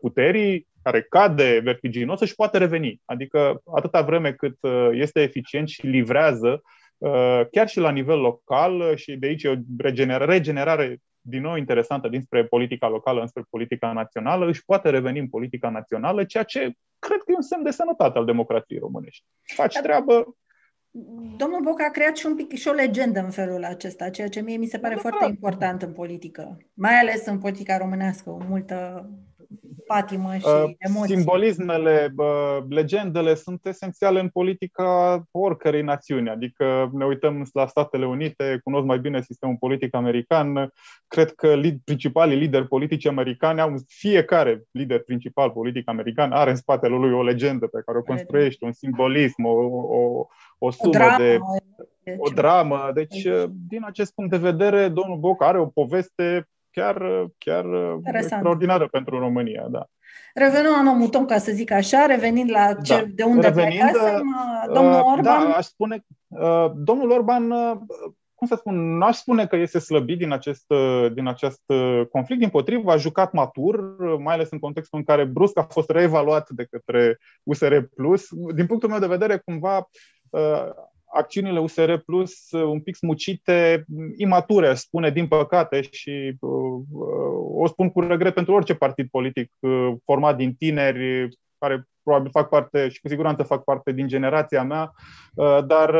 puterii, 0.00 0.66
care 0.82 1.06
cade 1.08 1.60
vertiginos, 1.64 2.20
își 2.20 2.34
poate 2.34 2.58
reveni. 2.58 3.00
Adică 3.04 3.62
atâta 3.74 4.02
vreme 4.02 4.32
cât 4.32 4.56
este 4.92 5.22
eficient 5.22 5.68
și 5.68 5.86
livrează 5.86 6.48
Uh, 6.48 6.77
chiar 7.50 7.68
și 7.68 7.78
la 7.78 7.90
nivel 7.90 8.18
local 8.18 8.80
uh, 8.80 8.96
și 8.96 9.16
de 9.16 9.26
aici 9.26 9.44
o 9.44 9.54
regenerare, 9.78 10.32
regenerare 10.32 11.00
din 11.20 11.42
nou 11.42 11.56
interesantă 11.56 12.08
dinspre 12.08 12.44
politica 12.44 12.88
locală 12.88 13.20
înspre 13.20 13.42
politica 13.50 13.92
națională, 13.92 14.46
își 14.46 14.64
poate 14.64 14.90
reveni 14.90 15.18
în 15.18 15.28
politica 15.28 15.70
națională, 15.70 16.24
ceea 16.24 16.42
ce 16.42 16.72
cred 16.98 17.18
că 17.18 17.32
e 17.32 17.34
un 17.34 17.42
semn 17.42 17.62
de 17.62 17.70
sănătate 17.70 18.18
al 18.18 18.24
democrației 18.24 18.78
românești. 18.78 19.24
Faci 19.42 19.78
treabă, 19.78 20.36
Domnul 21.36 21.60
Boc 21.62 21.80
a 21.82 21.90
creat 21.90 22.16
și 22.16 22.26
un 22.26 22.34
pic 22.34 22.52
și 22.54 22.68
o 22.68 22.72
legendă 22.72 23.20
în 23.20 23.30
felul 23.30 23.64
acesta, 23.64 24.10
ceea 24.10 24.28
ce 24.28 24.40
mie 24.40 24.56
mi 24.56 24.66
se 24.66 24.78
pare 24.78 24.94
da, 24.94 25.00
foarte 25.00 25.24
important 25.24 25.82
în 25.82 25.92
politică, 25.92 26.56
mai 26.74 26.94
ales 26.94 27.26
în 27.26 27.38
politica 27.38 27.76
românească, 27.76 28.30
o 28.30 28.38
multă 28.48 29.08
patimă 29.86 30.36
și 30.36 30.46
uh, 30.46 30.70
emoții. 30.78 31.14
Simbolismele, 31.14 32.14
legendele 32.68 33.34
sunt 33.34 33.66
esențiale 33.66 34.20
în 34.20 34.28
politica 34.28 35.22
oricărei 35.30 35.82
națiuni. 35.82 36.28
Adică 36.28 36.90
ne 36.92 37.04
uităm 37.04 37.48
la 37.52 37.66
Statele 37.66 38.06
Unite, 38.06 38.60
cunosc 38.64 38.86
mai 38.86 38.98
bine 38.98 39.22
sistemul 39.22 39.56
politic 39.58 39.94
american. 39.94 40.72
Cred 41.06 41.34
că 41.34 41.60
principalii 41.84 42.36
lideri 42.36 42.68
politici 42.68 43.06
americani 43.06 43.60
au, 43.60 43.74
fiecare 43.86 44.62
lider 44.70 45.02
principal 45.02 45.50
politic 45.50 45.88
american 45.88 46.32
are 46.32 46.50
în 46.50 46.56
spatele 46.56 46.94
lui 46.94 47.12
o 47.12 47.22
legendă 47.22 47.66
pe 47.66 47.82
care 47.86 47.98
o 47.98 48.02
construiește, 48.02 48.64
un 48.64 48.72
simbolism, 48.72 49.44
o, 49.44 49.50
o, 49.50 50.26
o 50.58 50.70
sumă 50.70 51.04
o 51.12 51.16
de 51.16 51.38
o 52.18 52.30
dramă. 52.34 52.90
Deci, 52.94 53.28
din 53.68 53.84
acest 53.84 54.14
punct 54.14 54.30
de 54.30 54.36
vedere, 54.36 54.88
domnul 54.88 55.18
Boc 55.18 55.42
are 55.42 55.60
o 55.60 55.66
poveste 55.66 56.48
chiar, 56.78 57.26
chiar 57.38 57.64
extraordinară 58.12 58.88
pentru 58.88 59.18
România. 59.18 59.66
Da. 59.70 59.86
Revenim 60.34 60.70
la 60.70 60.82
nomutom, 60.82 61.24
ca 61.24 61.38
să 61.38 61.52
zic 61.52 61.70
așa, 61.70 62.06
revenind 62.06 62.50
la 62.50 62.74
da. 62.74 62.80
cel 62.80 63.10
de 63.14 63.22
unde 63.22 63.46
Revenind, 63.46 63.90
plecasem, 63.90 64.36
domnul 64.74 64.92
uh, 64.92 65.04
Orban. 65.04 65.22
Da, 65.22 65.54
aș 65.56 65.64
spune, 65.64 66.04
uh, 66.26 66.70
domnul 66.74 67.10
Orban, 67.10 67.50
uh, 67.50 67.76
cum 68.34 68.46
să 68.46 68.54
spun, 68.54 68.96
n-aș 68.96 69.16
spune 69.16 69.46
că 69.46 69.56
este 69.56 69.78
slăbit 69.78 70.18
din 70.18 70.32
acest, 70.32 70.64
din 71.12 71.26
acest 71.26 71.62
conflict, 72.10 72.40
din 72.40 72.48
potrivă, 72.48 72.92
a 72.92 72.96
jucat 72.96 73.32
matur, 73.32 73.80
mai 74.18 74.34
ales 74.34 74.50
în 74.50 74.58
contextul 74.58 74.98
în 74.98 75.04
care 75.04 75.24
brusc 75.24 75.58
a 75.58 75.66
fost 75.70 75.90
reevaluat 75.90 76.48
de 76.50 76.66
către 76.70 77.18
USR+. 77.42 77.76
Din 78.54 78.66
punctul 78.66 78.88
meu 78.88 78.98
de 78.98 79.06
vedere, 79.06 79.42
cumva 79.44 79.88
acțiunile 81.12 81.60
USR 81.60 81.94
Plus 81.94 82.50
uh, 82.50 82.62
un 82.62 82.80
pic 82.80 82.94
smucite, 82.94 83.84
imature, 84.16 84.74
spune 84.74 85.10
din 85.10 85.28
păcate 85.28 85.80
și 85.90 86.36
uh, 86.40 86.82
o 87.54 87.66
spun 87.66 87.90
cu 87.90 88.00
regret 88.00 88.34
pentru 88.34 88.52
orice 88.54 88.74
partid 88.74 89.08
politic 89.10 89.52
uh, 89.58 89.92
format 90.04 90.36
din 90.36 90.54
tineri 90.54 91.28
care 91.58 91.88
probabil 92.02 92.30
fac 92.30 92.48
parte 92.48 92.88
și 92.88 93.00
cu 93.00 93.08
siguranță 93.08 93.42
fac 93.42 93.64
parte 93.64 93.92
din 93.92 94.06
generația 94.06 94.62
mea, 94.62 94.92
dar 95.66 95.96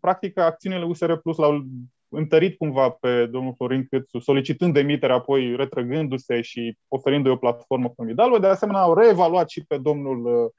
practic 0.00 0.38
acțiunile 0.38 0.84
USR 0.84 1.12
Plus 1.12 1.36
l-au 1.36 1.64
întărit 2.08 2.58
cumva 2.58 2.90
pe 2.90 3.26
domnul 3.26 3.54
Florin 3.56 3.86
Câțu, 3.90 4.18
solicitând 4.18 4.72
demitere, 4.72 5.12
apoi 5.12 5.56
retrăgându-se 5.56 6.40
și 6.40 6.76
oferindu-i 6.88 7.32
o 7.32 7.36
platformă 7.36 7.92
formidală. 7.94 8.38
De 8.38 8.46
asemenea, 8.46 8.80
au 8.80 8.94
reevaluat 8.94 9.48
și 9.48 9.64
pe 9.64 9.78
domnul 9.78 10.52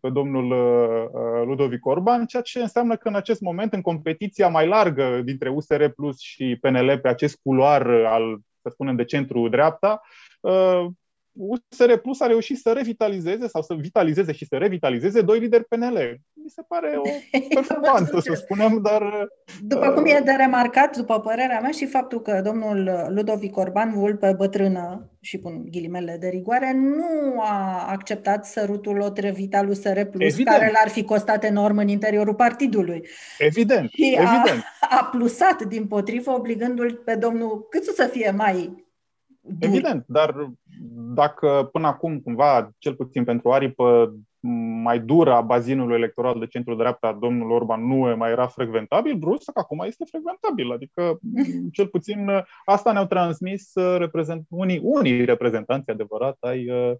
pe 0.00 0.10
domnul 0.10 0.50
uh, 0.50 1.08
uh, 1.12 1.46
Ludovic 1.46 1.86
Orban, 1.86 2.26
ceea 2.26 2.42
ce 2.42 2.60
înseamnă 2.60 2.96
că 2.96 3.08
în 3.08 3.14
acest 3.14 3.40
moment, 3.40 3.72
în 3.72 3.80
competiția 3.80 4.48
mai 4.48 4.66
largă 4.66 5.20
dintre 5.24 5.48
USR 5.48 5.84
Plus 5.84 6.18
și 6.18 6.58
PNL 6.60 6.98
pe 7.02 7.08
acest 7.08 7.38
culoar 7.42 7.86
al, 7.88 8.38
să 8.62 8.68
spunem, 8.72 8.96
de 8.96 9.04
centru-dreapta, 9.04 10.00
uh, 10.40 10.86
USR 11.36 11.92
Plus 12.02 12.20
a 12.20 12.26
reușit 12.26 12.58
să 12.58 12.72
revitalizeze 12.72 13.48
sau 13.48 13.62
să 13.62 13.74
vitalizeze 13.74 14.32
și 14.32 14.46
să 14.46 14.56
revitalizeze 14.56 15.20
doi 15.20 15.38
lideri 15.38 15.64
PNL. 15.64 16.20
Mi 16.32 16.50
se 16.50 16.62
pare 16.68 16.94
o 16.96 17.02
performanță, 17.54 18.20
să 18.20 18.34
spunem, 18.34 18.80
dar... 18.82 19.28
După 19.62 19.92
cum 19.92 20.04
e 20.04 20.20
de 20.24 20.32
remarcat, 20.32 20.96
după 20.96 21.20
părerea 21.20 21.60
mea, 21.60 21.70
și 21.70 21.86
faptul 21.86 22.20
că 22.20 22.40
domnul 22.44 23.06
Ludovic 23.08 23.56
Orban, 23.56 23.92
vulpe 23.92 24.34
bătrână, 24.36 25.10
și 25.20 25.38
pun 25.38 25.64
ghilimele 25.70 26.16
de 26.20 26.28
rigoare, 26.28 26.72
nu 26.72 27.40
a 27.40 27.86
acceptat 27.88 28.46
sărutul 28.46 29.00
Otrevita 29.00 29.64
USR 29.68 30.00
Plus, 30.00 30.32
evident. 30.32 30.56
care 30.56 30.70
l-ar 30.72 30.88
fi 30.88 31.04
costat 31.04 31.44
enorm 31.44 31.78
în 31.78 31.88
interiorul 31.88 32.34
partidului. 32.34 33.08
Evident, 33.38 33.90
și 33.90 34.04
evident. 34.04 34.64
A, 34.80 34.98
a 35.00 35.04
plusat, 35.04 35.62
din 35.62 35.86
potrivă, 35.86 36.30
obligându-l 36.30 37.02
pe 37.04 37.14
domnul 37.14 37.66
Câțu 37.70 37.92
să 37.92 38.08
fie 38.12 38.30
mai 38.36 38.84
dur. 39.46 39.68
Evident, 39.68 40.04
dar 40.06 40.50
dacă 41.14 41.68
până 41.72 41.86
acum, 41.86 42.20
cumva, 42.20 42.70
cel 42.78 42.94
puțin 42.94 43.24
pentru 43.24 43.52
aripă 43.52 44.14
mai 44.82 44.98
dură 44.98 45.32
a 45.32 45.40
bazinului 45.40 45.96
electoral 45.96 46.38
de 46.38 46.46
centru-dreapta, 46.46 47.18
domnul 47.20 47.50
Orban 47.50 47.86
nu 47.86 48.16
mai 48.16 48.30
era 48.30 48.46
frecventabil, 48.46 49.14
brusc 49.14 49.50
acum 49.54 49.82
este 49.86 50.04
frecventabil. 50.10 50.72
Adică, 50.72 51.18
cel 51.76 51.86
puțin, 51.86 52.30
asta 52.64 52.92
ne-au 52.92 53.06
transmis 53.06 53.70
uh, 53.74 53.96
reprezent, 53.98 54.46
unii, 54.48 54.80
unii 54.82 55.24
reprezentanți 55.24 55.90
adevărat 55.90 56.36
ai, 56.40 56.70
uh, 56.70 56.92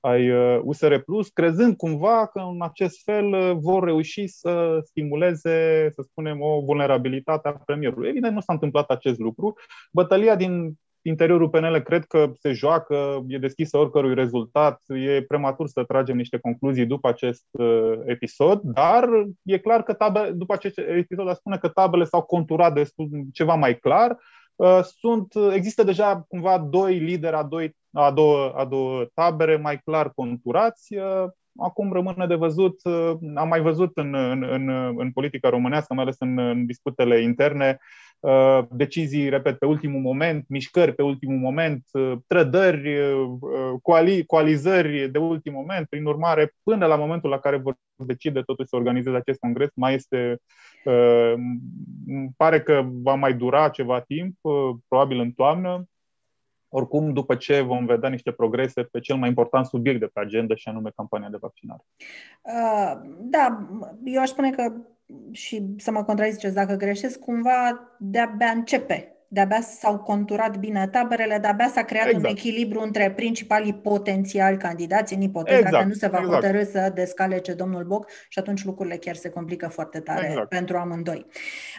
ai 0.00 0.30
USR 0.58 0.92
uh, 0.92 1.02
Plus, 1.04 1.28
crezând 1.28 1.76
cumva 1.76 2.26
că 2.26 2.40
în 2.40 2.62
acest 2.62 3.02
fel 3.04 3.56
vor 3.58 3.84
reuși 3.84 4.26
să 4.26 4.80
stimuleze, 4.84 5.88
să 5.92 6.02
spunem, 6.02 6.40
o 6.40 6.60
vulnerabilitate 6.60 7.48
a 7.48 7.52
premierului. 7.52 8.08
Evident, 8.08 8.34
nu 8.34 8.40
s-a 8.40 8.52
întâmplat 8.52 8.90
acest 8.90 9.18
lucru. 9.18 9.54
Bătălia 9.92 10.36
din 10.36 10.78
interiorul 11.08 11.48
PNL 11.48 11.80
cred 11.80 12.04
că 12.04 12.32
se 12.38 12.52
joacă, 12.52 13.24
e 13.26 13.38
deschisă 13.38 13.78
oricărui 13.78 14.14
rezultat, 14.14 14.82
e 14.86 15.22
prematur 15.22 15.68
să 15.68 15.84
tragem 15.84 16.16
niște 16.16 16.38
concluzii 16.38 16.86
după 16.86 17.08
acest 17.08 17.46
uh, 17.50 17.92
episod, 18.04 18.60
dar 18.62 19.08
e 19.42 19.58
clar 19.58 19.82
că 19.82 19.92
tabe, 19.92 20.30
după 20.34 20.52
acest 20.52 20.78
episod 20.78 21.28
a 21.28 21.34
spune 21.34 21.56
că 21.58 21.68
tabele 21.68 22.04
s-au 22.04 22.22
conturat 22.22 22.74
destul 22.74 23.08
ceva 23.32 23.54
mai 23.54 23.78
clar. 23.78 24.16
Uh, 24.54 24.80
sunt, 24.82 25.32
există 25.54 25.82
deja 25.82 26.24
cumva 26.28 26.58
doi 26.58 26.98
lideri 26.98 27.36
a, 27.36 27.42
doi, 27.42 27.76
a, 27.92 28.10
două, 28.10 28.52
a 28.56 28.64
două 28.64 29.04
tabere 29.14 29.56
mai 29.56 29.78
clar 29.84 30.12
conturați. 30.14 30.94
Uh, 31.58 31.66
acum 31.66 31.92
rămâne 31.92 32.26
de 32.26 32.34
văzut, 32.34 32.80
am 33.34 33.48
mai 33.48 33.60
văzut 33.60 33.96
în, 33.96 34.14
în, 34.14 34.42
în, 34.42 34.68
în 34.98 35.10
politica 35.12 35.48
românească, 35.48 35.94
mai 35.94 36.02
ales 36.02 36.16
în, 36.18 36.38
în 36.38 36.66
disputele 36.66 37.22
interne, 37.22 37.78
Uh, 38.20 38.64
decizii, 38.70 39.28
repet, 39.28 39.58
pe 39.58 39.66
ultimul 39.66 40.00
moment, 40.00 40.44
mișcări 40.48 40.94
pe 40.94 41.02
ultimul 41.02 41.38
moment, 41.38 41.84
uh, 41.92 42.12
trădări, 42.26 42.98
uh, 42.98 43.28
coali, 43.82 44.26
coalizări 44.26 45.08
de 45.08 45.18
ultim 45.18 45.52
moment. 45.52 45.88
Prin 45.88 46.04
urmare, 46.04 46.54
până 46.62 46.86
la 46.86 46.96
momentul 46.96 47.30
la 47.30 47.38
care 47.38 47.56
vor 47.56 47.76
decide 47.96 48.42
totuși 48.42 48.68
să 48.68 48.76
organizeze 48.76 49.16
acest 49.16 49.38
congres, 49.38 49.68
mai 49.74 49.94
este, 49.94 50.38
îmi 52.06 52.30
pare 52.36 52.62
că 52.62 52.86
va 53.02 53.14
mai 53.14 53.34
dura 53.34 53.68
ceva 53.68 54.00
timp, 54.00 54.36
probabil 54.88 55.18
în 55.18 55.30
toamnă, 55.30 55.84
oricum 56.68 57.12
după 57.12 57.34
ce 57.34 57.60
vom 57.60 57.86
vedea 57.86 58.08
niște 58.08 58.30
progrese 58.30 58.82
pe 58.82 59.00
cel 59.00 59.16
mai 59.16 59.28
important 59.28 59.66
subiect 59.66 60.00
de 60.00 60.06
pe 60.06 60.20
agenda 60.20 60.54
și 60.54 60.68
anume 60.68 60.90
campania 60.96 61.28
de 61.28 61.38
vaccinare. 61.40 61.84
Uh, 62.42 62.92
da, 63.18 63.68
eu 64.04 64.20
aș 64.20 64.28
spune 64.28 64.50
că 64.50 64.72
și 65.30 65.66
să 65.76 65.90
mă 65.90 66.04
contraziceți 66.04 66.54
dacă 66.54 66.74
greșesc, 66.74 67.18
cumva 67.18 67.88
de-abia 67.98 68.50
începe. 68.54 69.12
De-abia 69.30 69.60
s-au 69.60 69.98
conturat 69.98 70.56
bine 70.56 70.88
taberele, 70.88 71.38
de-abia 71.38 71.68
s-a 71.68 71.82
creat 71.82 72.06
exact. 72.06 72.24
un 72.24 72.30
echilibru 72.30 72.80
între 72.80 73.10
principalii 73.10 73.74
potențiali 73.74 74.56
candidați 74.56 75.14
în 75.14 75.20
ipoteza 75.20 75.58
exact. 75.58 75.82
că 75.82 75.88
nu 75.88 75.94
se 75.94 76.08
va 76.08 76.18
exact. 76.18 76.34
hotărâ 76.34 76.64
să 76.64 76.92
descalece 76.94 77.52
domnul 77.52 77.84
Boc 77.84 78.10
și 78.28 78.38
atunci 78.38 78.64
lucrurile 78.64 78.96
chiar 78.96 79.14
se 79.14 79.28
complică 79.30 79.68
foarte 79.68 80.00
tare 80.00 80.26
exact. 80.26 80.48
pentru 80.48 80.76
amândoi. 80.76 81.26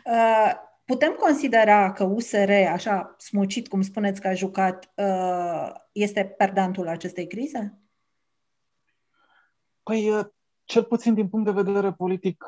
Uh, 0.06 0.68
putem 0.90 1.12
considera 1.12 1.92
că 1.92 2.04
USR, 2.04 2.52
așa 2.72 3.16
smucit 3.18 3.68
cum 3.68 3.82
spuneți 3.82 4.22
că 4.22 4.28
a 4.28 4.34
jucat, 4.34 4.94
uh, 4.96 5.72
este 5.92 6.24
perdantul 6.38 6.88
acestei 6.88 7.28
crize? 7.28 7.80
Păi, 9.84 10.10
uh, 10.10 10.26
cel 10.64 10.84
puțin 10.84 11.14
din 11.14 11.30
punct 11.30 11.46
de 11.46 11.62
vedere 11.62 11.92
politic, 11.92 12.46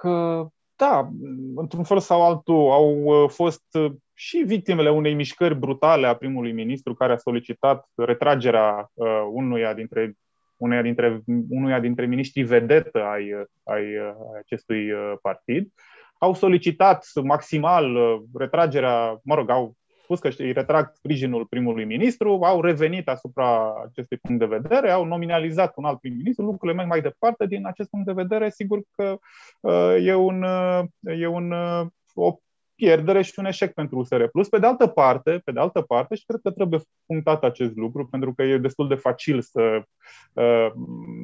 da, 0.82 1.10
într-un 1.56 1.84
fel 1.84 1.99
sau 1.99 2.25
altul 2.25 2.71
au 2.71 3.04
uh, 3.04 3.30
fost 3.30 3.63
uh, 3.73 3.91
și 4.13 4.38
victimele 4.38 4.91
unei 4.91 5.13
mișcări 5.13 5.56
brutale 5.56 6.08
a 6.08 6.15
primului 6.15 6.51
ministru 6.51 6.93
care 6.93 7.13
a 7.13 7.17
solicitat 7.17 7.89
retragerea 7.95 8.91
uh, 8.93 9.27
unuia 9.32 9.73
dintre 9.73 10.13
unuia 10.58 10.82
dintre, 10.82 11.21
unuia 11.49 11.80
dintre 11.80 12.06
miniștrii 12.06 12.43
vedetă 12.43 13.04
ai, 13.04 13.32
ai, 13.63 13.84
ai 13.97 14.15
acestui 14.39 14.91
partid. 15.21 15.73
Au 16.22 16.34
solicitat 16.34 17.06
maximal 17.24 17.98
retragerea, 18.34 19.20
mă 19.24 19.36
rog, 19.36 19.50
au 19.50 19.76
spus 20.04 20.20
că 20.20 20.28
își 20.28 20.52
retrag 20.52 20.92
sprijinul 20.94 21.46
primului 21.46 21.86
ministru, 21.86 22.40
au 22.44 22.62
revenit 22.62 23.08
asupra 23.08 23.74
acestui 23.86 24.18
punct 24.18 24.40
de 24.40 24.58
vedere, 24.58 24.92
au 24.92 25.06
nominalizat 25.06 25.74
un 25.76 25.86
alt 25.86 26.00
prim-ministru, 26.00 26.46
lucrurile 26.46 26.78
merg 26.78 26.90
mai 26.90 27.02
departe. 27.02 27.46
Din 27.46 27.66
acest 27.66 27.90
punct 27.90 28.06
de 28.06 28.12
vedere, 28.12 28.50
sigur 28.50 28.82
că 28.96 29.18
uh, 29.60 30.06
e, 30.06 30.14
un, 30.14 30.44
uh, 30.44 30.84
e 31.02 31.28
un, 31.28 31.52
uh, 31.52 31.86
o 32.14 32.38
pierdere 32.82 33.22
și 33.22 33.34
un 33.38 33.46
eșec 33.46 33.74
pentru 33.74 33.98
USR 33.98 34.24
Plus. 34.24 34.50
Pe 34.50 34.60
de 34.60 34.65
altă 34.65 34.88
parte, 34.88 35.41
pe 35.46 35.52
de 35.52 35.60
altă 35.60 35.82
parte, 35.82 36.15
și 36.15 36.26
cred 36.26 36.39
că 36.44 36.52
trebuie 36.52 36.80
punctat 37.06 37.44
acest 37.44 37.76
lucru, 37.76 38.08
pentru 38.08 38.34
că 38.34 38.44
e 38.44 38.58
destul 38.58 38.88
de 38.88 38.96
facil 38.96 39.41
să, 39.41 39.84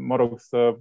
mă 0.07 0.15
rog, 0.15 0.39
să 0.39 0.77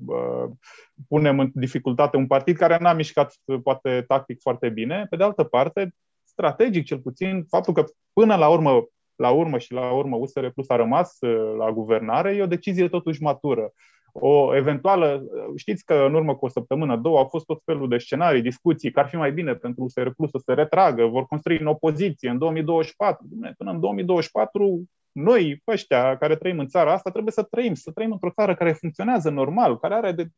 punem 1.09 1.39
în 1.39 1.51
dificultate 1.55 2.17
un 2.17 2.27
partid 2.27 2.57
care 2.57 2.79
n-a 2.81 2.93
mișcat, 2.93 3.35
poate, 3.62 4.05
tactic 4.07 4.41
foarte 4.41 4.69
bine. 4.69 5.07
Pe 5.11 5.17
de 5.17 5.23
altă 5.23 5.45
parte, 5.45 5.95
strategic 6.25 6.85
cel 6.85 6.99
puțin, 6.99 7.45
faptul 7.49 7.73
că 7.73 7.85
până 8.12 8.37
la 8.37 8.49
urmă, 8.49 8.87
la 9.17 9.31
urmă 9.31 9.59
și 9.59 9.73
la 9.73 9.91
urmă 9.93 10.17
USR 10.17 10.47
Plus 10.47 10.69
a 10.69 10.77
rămas 10.77 11.17
uh, 11.21 11.55
la 11.59 11.73
guvernare, 11.73 12.35
e 12.35 12.43
o 12.43 12.47
decizie 12.47 12.89
totuși 12.89 13.23
matură. 13.23 13.73
O 14.21 14.57
eventuală, 14.57 15.25
uh, 15.25 15.53
știți 15.57 15.85
că 15.85 15.95
în 15.95 16.15
urmă 16.15 16.35
cu 16.37 16.45
o 16.45 16.49
săptămână, 16.49 16.97
două, 16.97 17.19
au 17.19 17.25
fost 17.25 17.47
tot 17.47 17.63
felul 17.65 17.89
de 17.89 17.99
scenarii, 17.99 18.43
discuții, 18.43 18.91
că 18.91 19.01
ar 19.01 19.09
fi 19.09 19.17
mai 19.17 19.33
bine 19.33 19.55
pentru 19.55 19.83
USR 19.83 20.09
Plus 20.17 20.31
să 20.31 20.41
se 20.45 20.53
retragă, 20.53 21.05
vor 21.05 21.27
construi 21.27 21.59
în 21.59 21.67
opoziție 21.67 22.29
în 22.31 22.39
2024. 22.39 23.27
Până 23.57 23.71
în 23.71 23.81
2024 23.81 24.87
noi, 25.17 25.63
ăștia 25.67 26.17
care 26.17 26.37
trăim 26.37 26.59
în 26.59 26.67
țara 26.67 26.93
asta, 26.93 27.11
trebuie 27.11 27.33
să 27.33 27.43
trăim, 27.43 27.75
să 27.75 27.91
trăim 27.91 28.13
într-o 28.13 28.31
țară 28.31 28.55
care 28.55 28.73
funcționează 28.73 29.31
normal, 29.31 29.79
care 29.79 29.95
are 29.95 30.13
de 30.13 30.29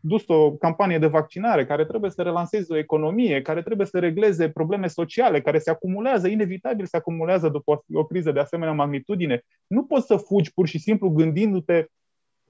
dus 0.00 0.28
o 0.28 0.52
campanie 0.52 0.98
de 0.98 1.06
vaccinare, 1.06 1.66
care 1.66 1.84
trebuie 1.84 2.10
să 2.10 2.22
relanseze 2.22 2.72
o 2.72 2.76
economie, 2.76 3.42
care 3.42 3.62
trebuie 3.62 3.86
să 3.86 3.98
regleze 3.98 4.50
probleme 4.50 4.86
sociale, 4.86 5.40
care 5.40 5.58
se 5.58 5.70
acumulează, 5.70 6.28
inevitabil 6.28 6.86
se 6.86 6.96
acumulează 6.96 7.48
după 7.48 7.72
o, 7.72 7.98
o 7.98 8.04
criză 8.04 8.32
de 8.32 8.40
asemenea 8.40 8.74
magnitudine. 8.74 9.42
Nu 9.66 9.84
poți 9.84 10.06
să 10.06 10.16
fugi 10.16 10.52
pur 10.52 10.66
și 10.66 10.78
simplu 10.78 11.08
gândindu-te 11.08 11.86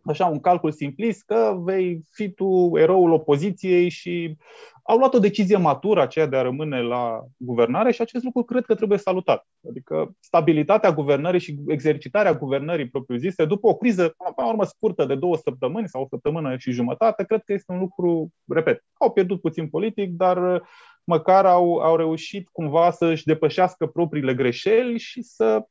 așa 0.04 0.26
un 0.26 0.40
calcul 0.40 0.72
simplist 0.72 1.24
că 1.24 1.56
vei 1.58 2.02
fi 2.10 2.30
tu 2.30 2.70
eroul 2.74 3.12
opoziției 3.12 3.88
și 3.88 4.36
au 4.82 4.96
luat 4.98 5.14
o 5.14 5.18
decizie 5.18 5.56
matură 5.56 6.02
aceea 6.02 6.26
de 6.26 6.36
a 6.36 6.42
rămâne 6.42 6.82
la 6.82 7.24
guvernare 7.36 7.92
și 7.92 8.00
acest 8.00 8.24
lucru 8.24 8.42
cred 8.42 8.64
că 8.64 8.74
trebuie 8.74 8.98
salutat. 8.98 9.46
Adică 9.68 10.16
stabilitatea 10.20 10.92
guvernării 10.92 11.40
și 11.40 11.58
exercitarea 11.66 12.34
guvernării 12.34 12.88
propriu-zise 12.88 13.44
după 13.44 13.68
o 13.68 13.76
criză, 13.76 14.14
la 14.36 14.48
urmă 14.48 14.64
scurtă 14.64 15.04
de 15.04 15.14
două 15.14 15.36
săptămâni 15.36 15.88
sau 15.88 16.02
o 16.02 16.06
săptămână 16.06 16.56
și 16.56 16.70
jumătate, 16.70 17.24
cred 17.24 17.42
că 17.44 17.52
este 17.52 17.72
un 17.72 17.78
lucru, 17.78 18.32
repet, 18.46 18.84
au 18.98 19.10
pierdut 19.10 19.40
puțin 19.40 19.68
politic, 19.68 20.10
dar 20.10 20.62
măcar 21.04 21.46
au, 21.46 21.76
au 21.76 21.96
reușit 21.96 22.48
cumva 22.52 22.90
să-și 22.90 23.24
depășească 23.24 23.86
propriile 23.86 24.34
greșeli 24.34 24.98
și 24.98 25.22
să 25.22 25.66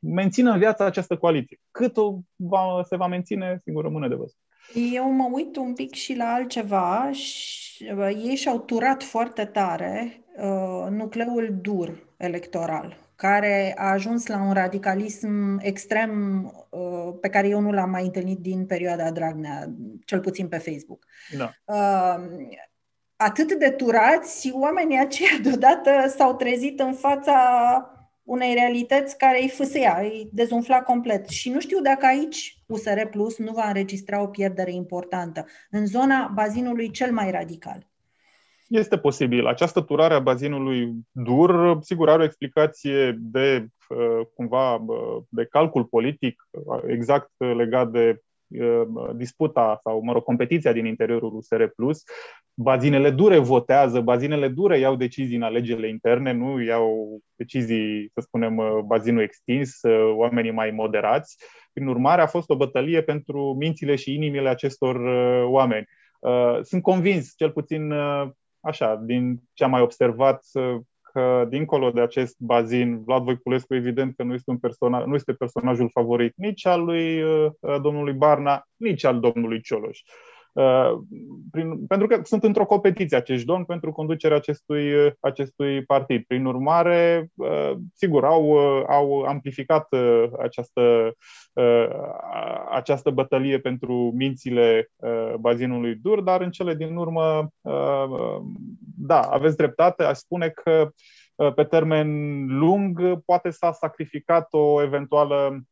mențină 0.00 0.52
în 0.52 0.58
viață 0.58 0.82
această 0.84 1.16
coaliție. 1.16 1.60
Cât 1.70 1.96
o 1.96 2.18
va, 2.36 2.82
se 2.88 2.96
va 2.96 3.06
menține, 3.06 3.60
sigur, 3.64 3.82
rămâne 3.82 4.08
de 4.08 4.14
văzut. 4.14 4.36
Eu 4.92 5.10
mă 5.10 5.28
uit 5.32 5.56
un 5.56 5.74
pic 5.74 5.94
și 5.94 6.16
la 6.16 6.24
altceva 6.24 7.10
și 7.12 7.92
uh, 7.96 8.06
ei 8.06 8.34
și-au 8.34 8.58
turat 8.58 9.02
foarte 9.02 9.44
tare 9.44 10.24
uh, 10.36 10.86
nucleul 10.90 11.58
dur 11.60 12.14
electoral, 12.16 12.96
care 13.16 13.74
a 13.78 13.90
ajuns 13.90 14.26
la 14.26 14.42
un 14.42 14.52
radicalism 14.52 15.58
extrem 15.60 16.44
uh, 16.70 17.14
pe 17.20 17.28
care 17.28 17.48
eu 17.48 17.60
nu 17.60 17.72
l-am 17.72 17.90
mai 17.90 18.04
întâlnit 18.04 18.38
din 18.38 18.66
perioada 18.66 19.10
Dragnea, 19.10 19.70
cel 20.04 20.20
puțin 20.20 20.48
pe 20.48 20.58
Facebook. 20.58 21.06
Da. 21.36 21.52
Uh, 21.64 22.24
atât 23.16 23.52
de 23.52 23.70
turați, 23.70 24.50
oamenii 24.52 24.98
aceia 24.98 25.38
deodată 25.48 25.90
s-au 26.16 26.34
trezit 26.34 26.80
în 26.80 26.92
fața 26.92 27.36
unei 28.22 28.54
realități 28.54 29.18
care 29.18 29.40
îi 29.40 29.48
fâsea, 29.48 29.98
îi 30.00 30.28
dezumfla 30.32 30.80
complet. 30.80 31.28
Și 31.28 31.50
nu 31.50 31.60
știu 31.60 31.80
dacă 31.80 32.06
aici 32.06 32.56
USR 32.66 33.00
Plus 33.10 33.38
nu 33.38 33.52
va 33.52 33.66
înregistra 33.66 34.22
o 34.22 34.26
pierdere 34.26 34.72
importantă, 34.72 35.46
în 35.70 35.86
zona 35.86 36.30
bazinului 36.34 36.90
cel 36.90 37.12
mai 37.12 37.30
radical. 37.30 37.86
Este 38.68 38.98
posibil. 38.98 39.46
Această 39.46 39.80
turare 39.80 40.14
a 40.14 40.18
bazinului 40.18 40.92
dur, 41.10 41.78
sigur, 41.80 42.08
are 42.08 42.22
o 42.22 42.24
explicație 42.24 43.18
de 43.20 43.66
uh, 43.88 44.26
cumva 44.34 44.74
uh, 44.74 45.22
de 45.28 45.44
calcul 45.44 45.84
politic 45.84 46.48
exact 46.86 47.30
legat 47.38 47.90
de 47.90 48.10
Uh, 48.10 48.31
disputa 49.14 49.78
sau, 49.82 50.00
mă 50.02 50.12
rog, 50.12 50.22
competiția 50.22 50.72
din 50.72 50.86
interiorul 50.86 51.34
USR 51.34 51.64
Plus. 51.64 52.02
Bazinele 52.54 53.10
dure 53.10 53.38
votează, 53.38 54.00
bazinele 54.00 54.48
dure 54.48 54.78
iau 54.78 54.96
decizii 54.96 55.36
în 55.36 55.42
alegerile 55.42 55.88
interne, 55.88 56.32
nu 56.32 56.60
iau 56.62 57.18
decizii, 57.34 58.10
să 58.14 58.20
spunem, 58.20 58.56
uh, 58.56 58.78
bazinul 58.86 59.22
extins, 59.22 59.82
uh, 59.82 60.12
oamenii 60.16 60.50
mai 60.50 60.70
moderați. 60.70 61.36
Prin 61.72 61.86
urmare, 61.86 62.22
a 62.22 62.26
fost 62.26 62.50
o 62.50 62.56
bătălie 62.56 63.02
pentru 63.02 63.54
mințile 63.58 63.94
și 63.94 64.14
inimile 64.14 64.48
acestor 64.48 64.96
oameni. 65.44 65.86
Sunt 66.62 66.82
convins, 66.82 67.32
cel 67.36 67.50
puțin 67.50 67.92
așa, 68.60 69.02
din 69.04 69.42
ce 69.52 69.64
am 69.64 69.70
mai 69.70 69.80
observat, 69.80 70.44
că 71.12 71.46
dincolo 71.48 71.90
de 71.90 72.00
acest 72.00 72.36
bazin, 72.38 73.02
Vlad 73.04 73.22
Voiculescu 73.22 73.74
evident 73.74 74.16
că 74.16 74.22
nu 74.22 74.34
este, 74.34 74.50
un 74.50 74.58
personaj, 74.58 75.04
nu 75.04 75.14
este 75.14 75.32
personajul 75.32 75.90
favorit 75.92 76.32
nici 76.36 76.66
al 76.66 76.84
lui 76.84 77.22
uh, 77.22 77.50
domnului 77.82 78.12
Barna, 78.12 78.68
nici 78.76 79.04
al 79.04 79.20
domnului 79.20 79.60
Cioloș. 79.60 79.98
Uh, 79.98 80.31
prin, 81.50 81.86
pentru 81.86 82.06
că 82.06 82.20
sunt 82.24 82.44
într-o 82.44 82.66
competiție 82.66 83.16
acești 83.16 83.46
domni 83.46 83.64
pentru 83.64 83.92
conducerea 83.92 84.36
acestui, 84.36 84.94
uh, 84.94 85.12
acestui 85.20 85.84
partid. 85.84 86.24
Prin 86.26 86.44
urmare, 86.44 87.28
uh, 87.34 87.72
sigur, 87.94 88.24
au, 88.24 88.48
uh, 88.48 88.84
au 88.88 89.22
amplificat 89.22 89.86
uh, 89.90 90.24
această, 90.42 91.12
această 92.70 93.10
bătălie 93.10 93.58
pentru 93.58 94.12
mințile 94.14 94.90
bazinului 95.40 95.94
dur, 95.94 96.20
dar 96.20 96.40
în 96.40 96.50
cele 96.50 96.74
din 96.74 96.96
urmă, 96.96 97.48
da, 98.96 99.20
aveți 99.20 99.56
dreptate, 99.56 100.02
aș 100.02 100.16
spune 100.16 100.48
că 100.48 100.90
pe 101.54 101.64
termen 101.64 102.46
lung 102.58 103.22
poate 103.24 103.50
s-a 103.50 103.72
sacrificat 103.72 104.46
o 104.50 104.82
eventuală 104.82 105.62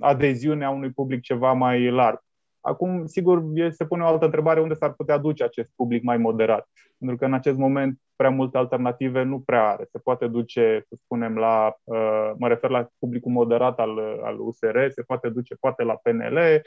adeziune 0.00 0.64
a 0.64 0.70
unui 0.70 0.90
public 0.90 1.20
ceva 1.20 1.52
mai 1.52 1.90
larg. 1.90 2.25
Acum, 2.66 3.06
sigur, 3.06 3.42
se 3.70 3.86
pune 3.86 4.02
o 4.02 4.06
altă 4.06 4.24
întrebare 4.24 4.60
unde 4.60 4.74
s-ar 4.74 4.92
putea 4.92 5.18
duce 5.18 5.44
acest 5.44 5.72
public 5.76 6.02
mai 6.02 6.16
moderat. 6.16 6.68
Pentru 6.98 7.16
că 7.16 7.24
în 7.24 7.34
acest 7.34 7.56
moment 7.56 8.00
prea 8.16 8.30
multe 8.30 8.58
alternative 8.58 9.22
nu 9.22 9.40
prea 9.40 9.68
are. 9.68 9.84
Se 9.90 9.98
poate 9.98 10.26
duce, 10.26 10.84
să 10.88 10.94
spunem, 10.98 11.36
la, 11.36 11.76
uh, 11.84 12.32
mă 12.38 12.48
refer 12.48 12.70
la 12.70 12.88
publicul 12.98 13.32
moderat 13.32 13.78
al, 13.78 13.98
al 14.22 14.40
USR, 14.40 14.88
se 14.88 15.02
poate 15.02 15.28
duce 15.28 15.54
poate 15.60 15.82
la 15.82 15.94
PNL, 15.94 16.36
uh, 16.36 16.60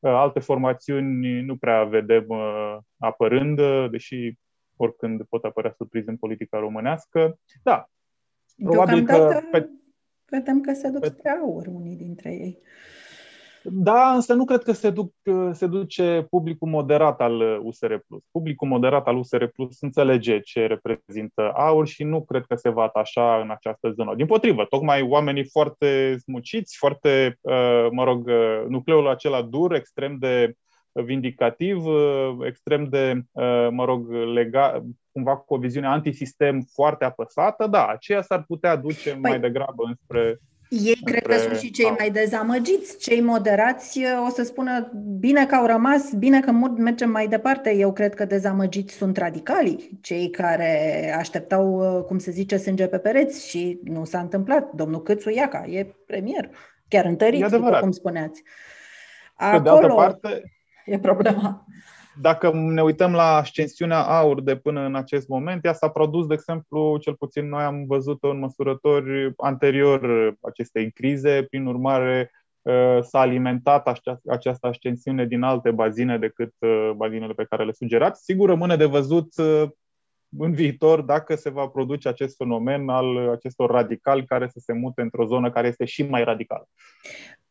alte 0.00 0.40
formațiuni 0.40 1.40
nu 1.40 1.56
prea 1.56 1.84
vedem 1.84 2.24
uh, 2.28 2.76
apărând, 2.98 3.60
deși 3.90 4.32
oricând 4.76 5.22
pot 5.28 5.44
apărea 5.44 5.74
surprize 5.76 6.10
în 6.10 6.16
politica 6.16 6.58
românească. 6.58 7.38
Da, 7.62 7.88
probabil 8.56 9.04
că... 9.04 9.40
Pe, 9.50 9.70
vedem 10.30 10.60
că 10.60 10.72
se 10.72 10.88
duc 10.88 11.00
pe, 11.00 11.08
spre 11.08 11.30
aur 11.30 11.66
unii 11.66 11.96
dintre 11.96 12.30
ei. 12.30 12.58
Da, 13.70 14.12
însă 14.14 14.34
nu 14.34 14.44
cred 14.44 14.62
că 14.62 14.72
se, 14.72 14.90
duc, 14.90 15.12
se 15.52 15.66
duce 15.66 16.26
publicul 16.30 16.68
moderat 16.68 17.20
al 17.20 17.60
USR+. 17.62 17.96
Publicul 18.30 18.68
moderat 18.68 19.06
al 19.06 19.16
USR 19.16 19.44
Plus 19.44 19.80
înțelege 19.80 20.40
ce 20.40 20.66
reprezintă 20.66 21.52
aur 21.54 21.86
și 21.86 22.04
nu 22.04 22.24
cred 22.24 22.44
că 22.44 22.54
se 22.54 22.68
va 22.68 22.82
atașa 22.82 23.40
în 23.40 23.50
această 23.50 23.90
zonă. 23.90 24.14
Din 24.14 24.26
potrivă, 24.26 24.64
tocmai 24.64 25.02
oamenii 25.02 25.44
foarte 25.44 26.16
smuciți, 26.18 26.76
foarte, 26.76 27.38
uh, 27.40 27.86
mă 27.90 28.04
rog, 28.04 28.26
uh, 28.26 28.64
nucleul 28.68 29.08
acela 29.08 29.42
dur, 29.42 29.74
extrem 29.74 30.16
de 30.18 30.54
vindicativ, 30.92 31.86
uh, 31.86 32.36
extrem 32.46 32.84
de, 32.84 33.22
mă 33.70 33.84
rog, 33.84 34.12
legal, 34.12 34.82
cumva 35.12 35.36
cu 35.36 35.54
o 35.54 35.58
viziune 35.58 35.86
antisistem 35.86 36.60
foarte 36.72 37.04
apăsată, 37.04 37.66
da, 37.66 37.86
aceea 37.86 38.22
s-ar 38.22 38.44
putea 38.46 38.76
duce 38.76 39.10
păi, 39.10 39.20
mai 39.20 39.40
degrabă 39.40 39.84
înspre 39.86 40.38
ei 40.68 41.00
cred 41.04 41.26
că 41.26 41.36
sunt 41.36 41.58
și 41.58 41.70
cei 41.70 41.94
mai 41.98 42.10
dezamăgiți, 42.10 42.98
cei 42.98 43.20
moderați 43.20 44.00
o 44.26 44.30
să 44.30 44.42
spună 44.42 44.92
bine 45.18 45.46
că 45.46 45.54
au 45.54 45.66
rămas, 45.66 46.12
bine 46.12 46.40
că 46.40 46.50
mergem 46.76 47.10
mai 47.10 47.28
departe. 47.28 47.74
Eu 47.74 47.92
cred 47.92 48.14
că 48.14 48.24
dezamăgiți 48.24 48.94
sunt 48.94 49.16
radicalii, 49.16 49.98
cei 50.00 50.30
care 50.30 51.14
așteptau, 51.18 52.02
cum 52.06 52.18
se 52.18 52.30
zice, 52.30 52.56
sânge 52.56 52.86
pe 52.86 52.98
pereți 52.98 53.48
și 53.48 53.80
nu 53.84 54.04
s-a 54.04 54.20
întâmplat. 54.20 54.72
Domnul 54.72 55.02
Câțu 55.02 55.30
Iaca 55.30 55.64
e 55.66 55.94
premier, 56.06 56.50
chiar 56.88 57.04
întărit, 57.04 57.46
după 57.46 57.78
cum 57.80 57.90
spuneați. 57.90 58.42
Acolo 59.34 59.78
pe 59.78 59.86
de 59.86 59.86
altă 59.86 59.94
parte, 59.94 60.52
e 60.84 60.98
problema 60.98 61.66
dacă 62.20 62.50
ne 62.54 62.82
uităm 62.82 63.12
la 63.12 63.36
ascensiunea 63.36 64.02
aur 64.02 64.40
de 64.40 64.56
până 64.56 64.80
în 64.80 64.94
acest 64.94 65.28
moment, 65.28 65.64
ea 65.64 65.72
s-a 65.72 65.88
produs, 65.88 66.26
de 66.26 66.34
exemplu, 66.34 66.96
cel 67.00 67.14
puțin 67.14 67.48
noi 67.48 67.62
am 67.62 67.84
văzut-o 67.86 68.28
în 68.28 68.38
măsurători 68.38 69.32
anterior 69.36 70.34
acestei 70.40 70.92
crize, 70.92 71.46
prin 71.50 71.66
urmare 71.66 72.30
uh, 72.62 72.98
s-a 73.00 73.18
alimentat 73.18 74.00
această 74.26 74.66
ascensiune 74.66 75.26
din 75.26 75.42
alte 75.42 75.70
bazine 75.70 76.18
decât 76.18 76.54
uh, 76.58 76.90
bazinele 76.96 77.32
pe 77.32 77.46
care 77.48 77.64
le 77.64 77.72
sugerați. 77.72 78.24
Sigur, 78.24 78.48
rămâne 78.48 78.76
de 78.76 78.84
văzut 78.84 79.36
uh, 79.36 79.68
în 80.38 80.52
viitor 80.52 81.00
dacă 81.00 81.34
se 81.34 81.50
va 81.50 81.66
produce 81.66 82.08
acest 82.08 82.36
fenomen 82.36 82.88
al 82.88 83.30
acestor 83.30 83.70
radicali 83.70 84.26
care 84.26 84.48
să 84.48 84.58
se 84.64 84.72
mute 84.72 85.00
într-o 85.00 85.26
zonă 85.26 85.50
care 85.50 85.68
este 85.68 85.84
și 85.84 86.02
mai 86.02 86.24
radicală. 86.24 86.68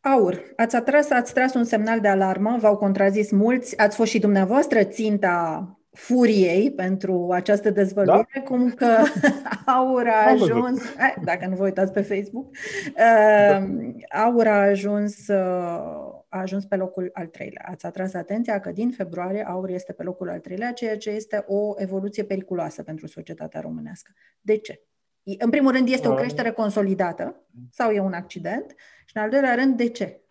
Aur, 0.02 0.42
ați 0.56 0.76
atras, 0.76 1.10
ați 1.10 1.34
tras 1.34 1.54
un 1.54 1.64
semnal 1.64 2.00
de 2.00 2.08
alarmă, 2.08 2.58
v-au 2.60 2.78
contrazis 2.78 3.32
mulți, 3.32 3.78
ați 3.78 3.96
fost 3.96 4.12
și 4.12 4.20
dumneavoastră 4.20 4.84
ținta 4.84 5.72
furiei 5.92 6.72
pentru 6.72 7.30
această 7.32 7.70
dezvăluire, 7.70 8.28
da? 8.34 8.42
cum 8.42 8.70
că 8.70 8.88
Aur 9.66 10.08
a 10.08 10.30
ajuns, 10.32 10.82
dacă 11.24 11.48
nu 11.48 11.56
vă 11.56 11.64
uitați 11.64 11.92
pe 11.92 12.02
Facebook, 12.02 12.48
da. 12.96 14.24
Aur 14.24 14.48
a 14.48 14.62
ajuns, 14.62 15.28
uh, 15.28 16.17
a 16.30 16.40
ajuns 16.40 16.66
pe 16.66 16.76
locul 16.76 17.10
al 17.14 17.28
treilea. 17.28 17.66
Ați 17.68 17.86
atras 17.86 18.14
atenția 18.14 18.60
că 18.60 18.72
din 18.72 18.92
februarie 18.92 19.48
Aur 19.48 19.70
este 19.70 19.94
pe 19.94 20.04
locul 20.04 20.30
al 20.30 20.40
treilea, 20.40 20.74
ceea 20.74 20.98
ce 20.98 21.10
este 21.10 21.44
o 21.48 21.74
evoluție 21.76 22.24
periculoasă 22.24 22.84
pentru 22.84 23.08
societatea 23.08 23.62
românească. 23.62 24.12
De 24.42 24.58
ce? 24.58 24.82
În 25.38 25.50
primul 25.50 25.72
rând, 25.72 25.90
este 25.90 26.08
o 26.08 26.14
creștere 26.14 26.52
consolidată 26.52 27.46
sau 27.72 27.92
e 27.92 28.00
un 28.00 28.14
accident? 28.14 28.76
Și 29.06 29.18
în 29.18 29.22
al 29.22 29.30
doilea 29.30 29.56
rând, 29.56 29.78
de 29.78 29.90
ce? 29.90 30.22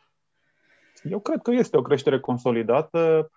Eu 1.10 1.20
cred 1.20 1.42
că 1.42 1.50
este 1.50 1.76
o 1.76 1.82
creștere 1.82 2.20
consolidată. 2.20 3.30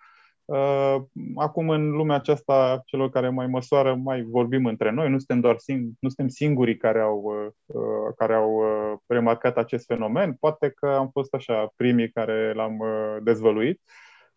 Uh, 0.50 0.96
acum, 1.34 1.68
în 1.68 1.90
lumea 1.90 2.16
aceasta, 2.16 2.82
celor 2.84 3.10
care 3.10 3.28
mai 3.28 3.46
măsoară, 3.46 3.94
mai 3.94 4.22
vorbim 4.22 4.66
între 4.66 4.90
noi. 4.90 5.10
Nu 5.10 5.18
suntem 5.18 5.40
doar 5.40 5.56
sing- 5.56 5.98
nu 5.98 6.08
suntem 6.08 6.28
singurii 6.28 6.76
care 6.76 7.00
au, 7.00 7.22
uh, 7.66 8.12
care 8.16 8.34
au 8.34 8.54
uh, 8.54 8.98
remarcat 9.06 9.56
acest 9.56 9.86
fenomen. 9.86 10.36
Poate 10.40 10.70
că 10.70 10.86
am 10.86 11.08
fost 11.12 11.34
așa 11.34 11.72
primii 11.76 12.10
care 12.10 12.52
l-am 12.54 12.82
dezvăluit 13.22 13.80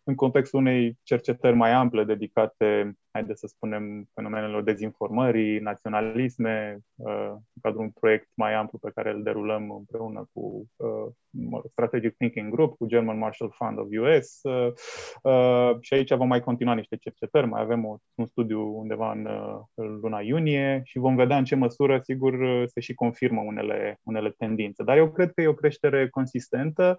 în 0.04 0.14
contextul 0.14 0.60
unei 0.60 0.98
cercetări 1.02 1.56
mai 1.56 1.72
ample 1.72 2.04
dedicate 2.04 2.96
haideți 3.14 3.40
să 3.40 3.46
spunem, 3.46 4.08
fenomenelor 4.14 4.62
dezinformării, 4.62 5.58
naționalisme, 5.58 6.78
în 6.96 7.60
cadrul 7.62 7.80
unui 7.80 7.92
proiect 8.00 8.28
mai 8.34 8.54
amplu 8.54 8.78
pe 8.78 8.90
care 8.94 9.10
îl 9.10 9.22
derulăm 9.22 9.70
împreună 9.70 10.28
cu 10.32 10.66
Strategic 11.70 12.16
Thinking 12.16 12.52
Group, 12.52 12.76
cu 12.76 12.86
German 12.86 13.18
Marshall 13.18 13.52
Fund 13.54 13.78
of 13.78 13.86
US 14.00 14.40
și 15.80 15.94
aici 15.94 16.14
vom 16.14 16.28
mai 16.28 16.40
continua 16.40 16.74
niște 16.74 16.96
cercetări, 16.96 17.46
mai 17.46 17.60
avem 17.60 17.84
un 18.14 18.26
studiu 18.26 18.78
undeva 18.78 19.12
în, 19.12 19.28
în 19.74 19.98
luna 20.02 20.20
iunie 20.20 20.80
și 20.84 20.98
vom 20.98 21.16
vedea 21.16 21.36
în 21.36 21.44
ce 21.44 21.54
măsură, 21.54 22.00
sigur, 22.02 22.64
se 22.66 22.80
și 22.80 22.94
confirmă 22.94 23.40
unele, 23.40 24.00
unele 24.02 24.30
tendințe. 24.38 24.82
Dar 24.82 24.96
eu 24.96 25.10
cred 25.10 25.32
că 25.32 25.40
e 25.40 25.46
o 25.46 25.54
creștere 25.54 26.08
consistentă. 26.08 26.98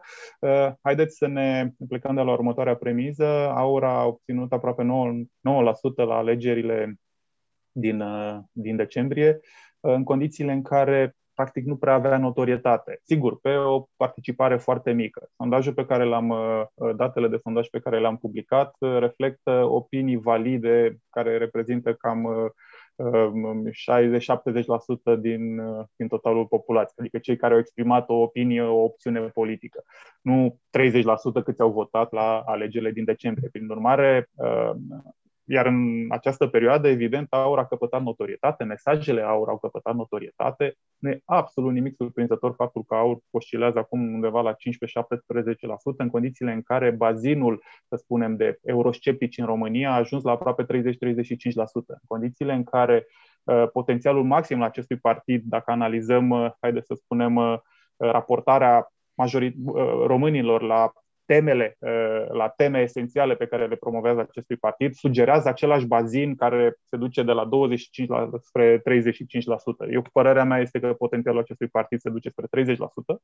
Haideți 0.81 1.17
să 1.17 1.27
ne 1.27 1.71
plecăm 1.87 2.15
de 2.15 2.21
la 2.21 2.31
următoarea 2.31 2.75
premiză. 2.95 3.49
Aura 3.49 3.99
a 3.99 4.05
obținut 4.05 4.51
aproape 4.51 4.84
9, 4.84 5.13
9% 5.41 6.05
la 6.08 6.15
alegerile 6.15 6.95
din, 7.71 8.01
uh, 8.01 8.38
din 8.51 8.75
decembrie, 8.75 9.39
uh, 9.79 9.93
în 9.93 10.03
condițiile 10.03 10.51
în 10.51 10.62
care 10.62 11.15
practic 11.34 11.65
nu 11.65 11.75
prea 11.75 11.93
avea 11.93 12.17
notorietate. 12.17 12.99
Sigur, 13.03 13.39
pe 13.39 13.55
o 13.55 13.86
participare 13.95 14.58
foarte 14.58 14.91
mică. 14.91 15.29
Sondajul 15.38 15.73
pe 15.73 15.86
care 15.86 16.03
l-am, 16.03 16.29
uh, 16.29 16.95
datele 16.95 17.27
de 17.27 17.38
sondaj 17.38 17.67
pe 17.67 17.79
care 17.79 17.99
le-am 17.99 18.17
publicat 18.17 18.75
reflectă 18.79 19.51
opinii 19.51 20.17
valide 20.17 20.97
care 21.10 21.38
reprezintă 21.38 21.93
cam 21.93 22.27
60-70% 22.95 22.97
din, 25.19 25.62
din 25.95 26.08
totalul 26.08 26.45
populației, 26.45 26.95
adică 26.97 27.17
cei 27.17 27.38
care 27.38 27.53
au 27.53 27.60
exprimat 27.60 28.10
o 28.10 28.13
opinie, 28.13 28.62
o 28.62 28.84
opțiune 28.84 29.19
politică. 29.19 29.84
Nu 30.21 30.60
30% 31.39 31.43
câți 31.43 31.62
au 31.62 31.71
votat 31.71 32.12
la 32.12 32.41
alegerile 32.45 32.91
din 32.91 33.03
decembrie. 33.03 33.49
Prin 33.51 33.69
urmare, 33.69 34.29
iar 35.47 35.65
în 35.65 36.05
această 36.10 36.47
perioadă, 36.47 36.88
evident, 36.88 37.27
aur 37.29 37.60
a 37.60 37.65
căpătat 37.65 38.01
notorietate, 38.01 38.63
mesajele 38.63 39.21
aur 39.21 39.49
au 39.49 39.58
căpătat 39.58 39.95
notorietate. 39.95 40.75
Nu 40.97 41.10
e 41.10 41.19
absolut 41.25 41.73
nimic 41.73 41.95
surprinzător 41.95 42.53
faptul 42.55 42.84
că 42.84 42.95
aur 42.95 43.17
oscilează 43.31 43.79
acum 43.79 44.13
undeva 44.13 44.41
la 44.41 44.53
15-17% 44.53 44.55
în 45.97 46.10
condițiile 46.10 46.51
în 46.51 46.62
care 46.62 46.91
bazinul, 46.91 47.63
să 47.88 47.95
spunem, 47.95 48.36
de 48.36 48.58
eurosceptici 48.62 49.38
în 49.38 49.45
România 49.45 49.91
a 49.91 49.95
ajuns 49.95 50.23
la 50.23 50.31
aproape 50.31 50.63
30-35%. 50.63 50.65
În 51.88 51.97
condițiile 52.08 52.53
în 52.53 52.63
care 52.63 53.05
uh, 53.43 53.67
potențialul 53.73 54.23
maxim 54.23 54.60
la 54.60 54.65
acestui 54.65 54.97
partid, 54.97 55.43
dacă 55.45 55.71
analizăm, 55.71 56.29
uh, 56.29 56.51
haideți 56.62 56.88
să 56.88 56.93
spunem, 56.93 57.36
uh, 57.36 57.58
raportarea 57.97 58.93
majorit- 59.15 59.55
uh, 59.65 60.03
românilor 60.05 60.62
la 60.62 60.91
temele, 61.25 61.77
uh, 61.79 62.27
la 62.29 62.47
teme 62.49 62.81
esențiale 62.81 63.35
pe 63.35 63.45
care 63.45 63.67
le 63.67 63.75
promovează 63.75 64.19
acestui 64.19 64.55
partid, 64.55 64.93
sugerează 64.93 65.49
același 65.49 65.85
bazin 65.85 66.35
care 66.35 66.75
se 66.83 66.97
duce 66.97 67.23
de 67.23 67.31
la 67.31 67.45
25 67.45 68.09
la, 68.09 68.29
spre 68.41 68.79
35%. 68.79 68.81
Eu, 69.91 70.01
părerea 70.11 70.43
mea 70.43 70.59
este 70.59 70.79
că 70.79 70.93
potențialul 70.93 71.39
acestui 71.39 71.67
partid 71.67 71.99
se 71.99 72.09
duce 72.09 72.29
spre 72.29 72.47
30%. 72.47 73.21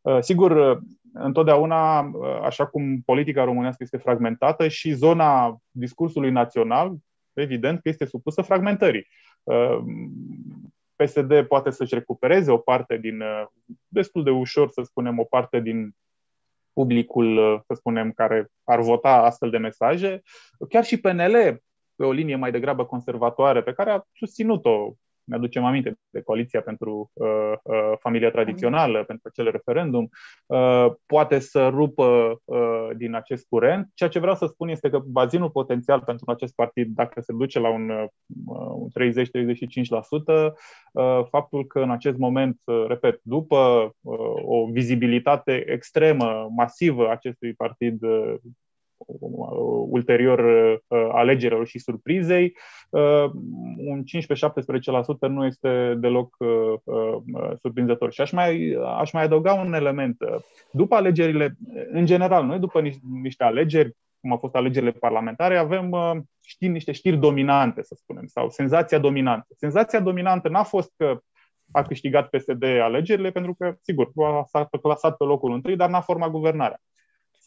Uh, 0.00 0.18
sigur, 0.20 0.50
uh, 0.50 0.78
întotdeauna, 1.12 2.10
așa 2.42 2.66
cum 2.66 3.00
politica 3.00 3.44
românească 3.44 3.82
este 3.82 3.96
fragmentată 3.96 4.68
și 4.68 4.92
zona 4.92 5.58
discursului 5.70 6.30
național, 6.30 6.96
evident 7.32 7.80
că 7.80 7.88
este 7.88 8.04
supusă 8.04 8.42
fragmentării. 8.42 9.08
PSD 10.96 11.42
poate 11.42 11.70
să-și 11.70 11.94
recupereze 11.94 12.50
o 12.50 12.56
parte 12.56 12.96
din, 12.96 13.22
destul 13.88 14.24
de 14.24 14.30
ușor 14.30 14.70
să 14.70 14.82
spunem, 14.82 15.18
o 15.18 15.24
parte 15.24 15.60
din 15.60 15.94
publicul, 16.78 17.36
uh, 17.36 17.60
să 17.66 17.74
spunem, 17.74 18.12
care 18.12 18.50
ar 18.64 18.80
vota 18.80 19.12
astfel 19.12 19.50
de 19.50 19.58
mesaje. 19.58 20.22
Chiar 20.68 20.84
și 20.84 21.00
PNL, 21.00 21.62
pe 21.96 22.04
o 22.04 22.12
linie 22.12 22.36
mai 22.36 22.50
degrabă 22.50 22.84
conservatoare, 22.84 23.62
pe 23.62 23.72
care 23.72 23.90
a 23.90 24.02
susținut-o 24.12 24.92
ne 25.28 25.36
aducem 25.36 25.64
aminte 25.64 25.94
de 26.10 26.20
Coaliția 26.20 26.60
pentru 26.60 27.10
uh, 27.12 27.52
uh, 27.62 27.92
Familia 28.00 28.30
Tradițională, 28.30 29.04
pentru 29.04 29.28
acel 29.30 29.50
referendum, 29.50 30.08
uh, 30.46 30.86
poate 31.06 31.38
să 31.38 31.68
rupă 31.68 32.40
uh, 32.44 32.88
din 32.96 33.14
acest 33.14 33.46
curent. 33.48 33.90
Ceea 33.94 34.10
ce 34.10 34.18
vreau 34.18 34.34
să 34.34 34.46
spun 34.46 34.68
este 34.68 34.90
că 34.90 34.98
bazinul 35.06 35.50
potențial 35.50 36.00
pentru 36.00 36.30
acest 36.30 36.54
partid, 36.54 36.88
dacă 36.94 37.20
se 37.20 37.32
duce 37.32 37.58
la 37.58 37.68
un, 37.68 37.90
uh, 37.90 38.06
un 38.74 38.88
30-35%, 38.88 40.52
uh, 40.92 41.20
faptul 41.30 41.66
că 41.66 41.80
în 41.80 41.90
acest 41.90 42.16
moment, 42.16 42.60
uh, 42.64 42.84
repet, 42.86 43.20
după 43.22 43.90
uh, 44.00 44.18
o 44.44 44.66
vizibilitate 44.70 45.64
extremă, 45.66 46.48
masivă 46.56 47.10
acestui 47.10 47.54
partid 47.54 48.02
uh, 48.02 48.34
ulterior 49.88 50.38
uh, 50.88 51.08
alegerilor 51.12 51.66
și 51.66 51.78
surprizei, 51.78 52.56
uh, 52.90 53.30
un 53.76 54.02
15-17% 55.26 55.28
nu 55.28 55.44
este 55.44 55.94
deloc 55.98 56.36
uh, 56.38 56.74
surprinzător. 57.60 58.12
Și 58.12 58.20
aș 58.20 58.30
mai, 58.30 58.78
aș 58.98 59.12
mai 59.12 59.22
adăuga 59.22 59.52
un 59.52 59.74
element. 59.74 60.16
După 60.70 60.94
alegerile, 60.94 61.56
în 61.92 62.06
general, 62.06 62.44
noi 62.44 62.58
după 62.58 62.80
niște 63.22 63.44
alegeri, 63.44 63.96
cum 64.20 64.30
au 64.30 64.36
fost 64.36 64.54
alegerile 64.54 64.90
parlamentare, 64.90 65.56
avem 65.56 65.90
știri, 66.44 66.72
niște 66.72 66.92
știri 66.92 67.16
dominante, 67.16 67.82
să 67.82 67.94
spunem, 67.98 68.26
sau 68.26 68.50
senzația 68.50 68.98
dominantă. 68.98 69.46
Senzația 69.56 70.00
dominantă 70.00 70.48
n-a 70.48 70.62
fost 70.62 70.92
că 70.96 71.18
a 71.72 71.82
câștigat 71.82 72.28
PSD 72.28 72.62
alegerile, 72.62 73.30
pentru 73.30 73.54
că, 73.58 73.74
sigur, 73.82 74.10
s-a 74.46 74.68
clasat 74.82 75.16
pe 75.16 75.24
locul 75.24 75.52
întâi, 75.52 75.76
dar 75.76 75.88
n-a 75.88 76.00
format 76.00 76.30
guvernarea 76.30 76.80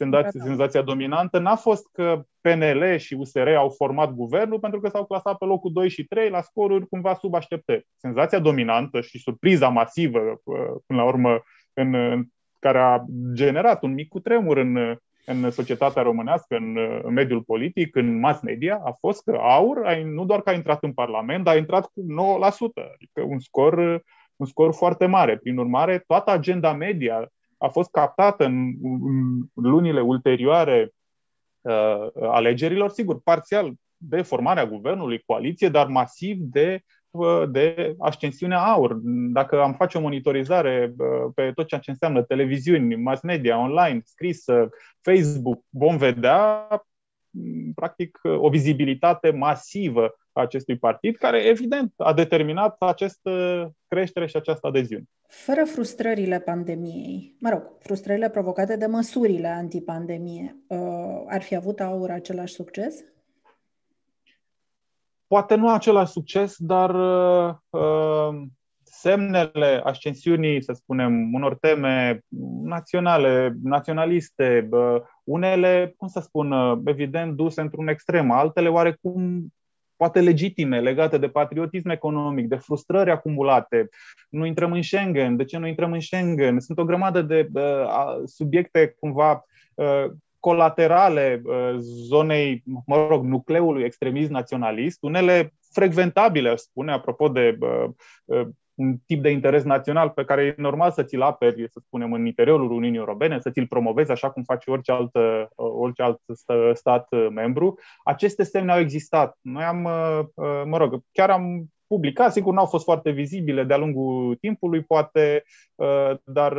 senzația, 0.02 0.42
senzația 0.44 0.82
dominantă 0.82 1.40
n-a 1.40 1.56
fost 1.56 1.88
că 1.92 2.24
PNL 2.42 2.98
și 2.98 3.14
USR 3.14 3.48
au 3.48 3.70
format 3.70 4.12
guvernul 4.12 4.60
pentru 4.60 4.80
că 4.80 4.90
s-au 4.90 5.06
clasat 5.06 5.38
pe 5.38 5.46
locul 5.46 5.72
2 5.72 5.90
și 5.90 6.04
3 6.04 6.30
la 6.30 6.42
scoruri 6.42 6.88
cumva 6.88 7.14
sub 7.14 7.34
așteptări. 7.34 7.88
Senzația 7.96 8.40
dominantă 8.40 9.02
și 9.02 9.20
surpriza 9.20 9.68
masivă, 9.68 10.20
uh, 10.20 10.56
până 10.86 11.02
la 11.02 11.04
urmă, 11.04 11.42
în, 11.74 11.94
în 11.94 12.24
care 12.60 12.80
a 12.80 13.06
generat 13.34 13.84
un 13.84 13.94
mic 13.94 14.08
cutremur 14.08 14.58
în, 14.58 14.98
în 15.26 15.52
societatea 15.52 16.02
românească, 16.02 16.56
în, 16.56 16.78
în 17.04 17.14
mediul 17.14 17.42
politic, 17.42 17.96
în 17.96 18.20
mass 18.20 18.42
media, 18.42 18.82
a 18.86 18.92
fost 19.00 19.24
că 19.24 19.38
AUR 19.42 19.86
a, 19.86 20.04
nu 20.04 20.26
doar 20.26 20.42
că 20.42 20.50
a 20.50 20.54
intrat 20.54 20.84
în 20.84 20.94
Parlament, 20.94 21.44
dar 21.44 21.54
a 21.54 21.58
intrat 21.58 21.86
cu 21.86 22.02
9%, 22.02 22.06
adică 22.94 23.22
un 23.28 23.40
scor, 23.40 24.04
un 24.36 24.46
scor 24.46 24.74
foarte 24.74 25.06
mare. 25.06 25.38
Prin 25.38 25.58
urmare, 25.58 26.04
toată 26.08 26.32
agenda 26.32 26.74
media 26.74 27.32
a 27.62 27.68
fost 27.68 27.92
captată 27.92 28.46
în, 28.46 28.74
în 28.82 29.40
lunile 29.54 30.02
ulterioare 30.02 30.94
uh, 31.62 32.08
alegerilor, 32.22 32.90
sigur, 32.90 33.22
parțial 33.22 33.74
de 33.98 34.22
formarea 34.22 34.66
guvernului, 34.66 35.24
coaliție, 35.26 35.70
dar 35.70 35.88
masiv 35.88 36.38
de, 36.40 36.82
uh, 37.10 37.44
de 37.50 37.96
ascensiunea 38.00 38.60
aur. 38.60 39.00
Dacă 39.34 39.62
am 39.62 39.74
face 39.74 39.98
o 39.98 40.02
monitorizare 40.02 40.94
uh, 40.98 41.32
pe 41.36 41.52
tot 41.52 41.68
ceea 41.68 41.80
ce 41.80 41.90
înseamnă 41.90 42.24
televiziuni, 42.24 42.96
mass 42.96 43.22
media, 43.22 43.58
online, 43.58 44.02
scris, 44.04 44.44
Facebook, 45.02 45.64
vom 45.70 45.98
vedea 45.98 46.68
practic 47.76 48.20
o 48.24 48.50
vizibilitate 48.50 49.32
masivă 49.32 50.16
a 50.32 50.42
acestui 50.42 50.78
partid, 50.78 51.16
care 51.16 51.40
evident 51.40 51.94
a 51.98 52.14
determinat 52.14 52.76
această 52.80 53.32
creștere 53.88 54.26
și 54.26 54.36
această 54.36 54.68
adeziune. 54.68 55.04
Fără 55.32 55.64
frustrările 55.66 56.40
pandemiei, 56.40 57.36
mă 57.40 57.50
rog, 57.50 57.64
frustrările 57.80 58.30
provocate 58.30 58.78
de 58.78 58.86
măsurile 58.86 59.48
antipandemie, 59.48 60.58
uh, 60.68 61.24
ar 61.28 61.42
fi 61.42 61.56
avut 61.56 61.80
aur 61.80 62.10
același 62.10 62.54
succes? 62.54 63.04
Poate 65.28 65.56
nu 65.56 65.70
același 65.70 66.12
succes, 66.12 66.56
dar 66.58 66.90
uh, 67.70 68.42
semnele 68.84 69.82
ascensiunii, 69.84 70.64
să 70.64 70.74
spunem, 70.74 71.34
unor 71.34 71.58
teme 71.58 72.20
naționale, 72.64 73.56
naționaliste, 73.64 74.70
unele, 75.24 75.94
cum 75.98 76.08
să 76.08 76.20
spun, 76.20 76.54
evident 76.86 77.36
duse 77.36 77.62
într-un 77.62 77.88
extrem, 77.88 78.32
altele 78.32 78.70
oarecum 78.70 79.48
poate 80.02 80.20
legitime, 80.20 80.80
legate 80.80 81.18
de 81.18 81.30
patriotism 81.30 81.90
economic, 81.90 82.48
de 82.48 82.56
frustrări 82.56 83.12
acumulate. 83.12 83.90
Nu 84.30 84.46
intrăm 84.46 84.72
în 84.72 84.82
Schengen, 84.82 85.36
de 85.36 85.46
ce 85.46 85.58
nu 85.58 85.68
intrăm 85.68 85.92
în 85.92 86.00
Schengen? 86.00 86.60
Sunt 86.60 86.78
o 86.78 86.86
grămadă 86.86 87.22
de 87.22 87.48
uh, 87.54 87.62
subiecte 88.26 88.96
cumva 89.00 89.46
uh, 89.74 90.06
colaterale 90.40 91.42
uh, 91.44 91.76
zonei, 91.80 92.64
mă 92.86 93.08
rog, 93.10 93.24
nucleului 93.26 93.84
extremism 93.84 94.32
naționalist, 94.32 95.04
unele 95.04 95.54
frecventabile, 95.72 96.50
aș 96.50 96.60
spune, 96.60 96.92
apropo 96.92 97.28
de 97.28 97.58
uh, 97.60 97.90
uh, 98.26 98.48
un 98.82 98.98
tip 99.06 99.22
de 99.22 99.30
interes 99.30 99.64
național 99.64 100.10
pe 100.10 100.24
care 100.24 100.44
e 100.44 100.54
normal 100.58 100.92
să 100.92 101.04
ți-l 101.04 101.22
aperi, 101.22 101.70
să 101.72 101.82
spunem, 101.86 102.14
în 102.14 102.26
interiorul 102.26 102.72
Uniunii 102.72 103.00
Europene, 103.00 103.40
să 103.40 103.50
ți-l 103.50 103.68
promovezi 103.68 104.12
așa 104.12 104.30
cum 104.30 104.44
face 104.44 104.72
orice 104.72 104.92
alt, 104.92 105.12
orice 105.56 106.02
alt 106.02 106.20
stat 106.74 107.08
membru. 107.34 107.80
Aceste 108.04 108.44
semne 108.44 108.72
au 108.72 108.80
existat. 108.80 109.38
Noi 109.42 109.64
am, 109.64 109.82
mă 110.66 110.78
rog, 110.78 111.04
chiar 111.12 111.30
am 111.30 111.66
publicat, 111.88 112.32
sigur, 112.32 112.54
nu 112.54 112.60
au 112.60 112.66
fost 112.66 112.84
foarte 112.84 113.10
vizibile 113.10 113.64
de-a 113.64 113.78
lungul 113.78 114.36
timpului, 114.36 114.82
poate, 114.82 115.44
dar 116.24 116.54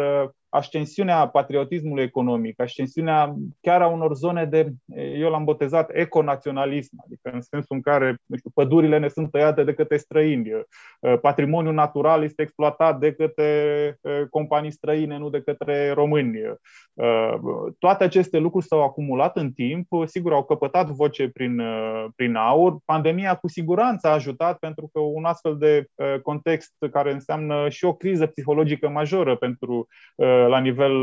ascensiunea 0.53 1.27
patriotismului 1.27 2.03
economic, 2.03 2.61
ascensiunea 2.61 3.35
chiar 3.61 3.83
a 3.83 3.87
unor 3.87 4.15
zone 4.15 4.45
de, 4.45 4.73
eu 5.19 5.31
l-am 5.31 5.45
botezat, 5.45 5.91
econaționalism, 5.93 6.97
adică 7.05 7.31
în 7.33 7.41
sensul 7.41 7.77
în 7.77 7.81
care 7.81 8.17
nu 8.27 8.37
știu, 8.37 8.51
pădurile 8.55 8.99
ne 8.99 9.09
sunt 9.09 9.31
tăiate 9.31 9.65
de 9.65 9.75
către 9.75 9.97
străini, 9.97 10.51
patrimoniul 11.21 11.75
natural 11.75 12.23
este 12.23 12.43
exploatat 12.43 12.99
de 12.99 13.13
către 13.13 13.51
companii 14.31 14.71
străine, 14.71 15.19
nu 15.19 15.31
de 15.31 15.41
către 15.41 15.91
români. 15.91 16.39
Toate 17.79 18.05
aceste 18.05 18.39
lucruri 18.39 18.67
s-au 18.67 18.83
acumulat 18.83 19.37
în 19.37 19.53
timp, 19.53 19.87
sigur 20.05 20.33
au 20.33 20.45
căpătat 20.45 20.89
voce 20.89 21.29
prin, 21.29 21.63
prin 22.17 22.35
aur. 22.35 22.77
Pandemia 22.85 23.35
cu 23.35 23.49
siguranță 23.49 24.09
a 24.09 24.13
ajutat 24.13 24.59
pentru 24.59 24.91
că 24.93 25.01
un 25.01 25.25
astfel 25.25 25.57
de 25.57 25.87
context 26.23 26.75
care 26.93 27.13
înseamnă 27.13 27.69
și 27.69 27.85
o 27.85 27.95
criză 27.95 28.27
psihologică 28.27 28.89
majoră 28.89 29.37
pentru 29.37 29.87
la 30.49 30.59
nivel, 30.59 30.99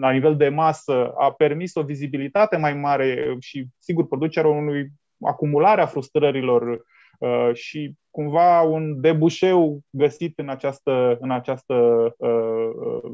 la 0.00 0.10
nivel 0.10 0.36
de 0.36 0.48
masă 0.48 1.12
a 1.18 1.32
permis 1.32 1.74
o 1.74 1.82
vizibilitate 1.82 2.56
mai 2.56 2.74
mare 2.74 3.36
și, 3.40 3.66
sigur, 3.78 4.06
producerea 4.06 4.50
unui 4.50 4.92
acumulare 5.20 5.80
a 5.80 5.86
frustrărilor 5.86 6.84
uh, 7.18 7.50
și 7.52 7.94
cumva 8.10 8.60
un 8.60 9.00
debușeu 9.00 9.80
găsit 9.90 10.38
în 10.38 10.48
această, 10.48 11.16
în 11.20 11.30
această 11.30 11.74
uh, 12.18 12.70
uh, 12.78 13.12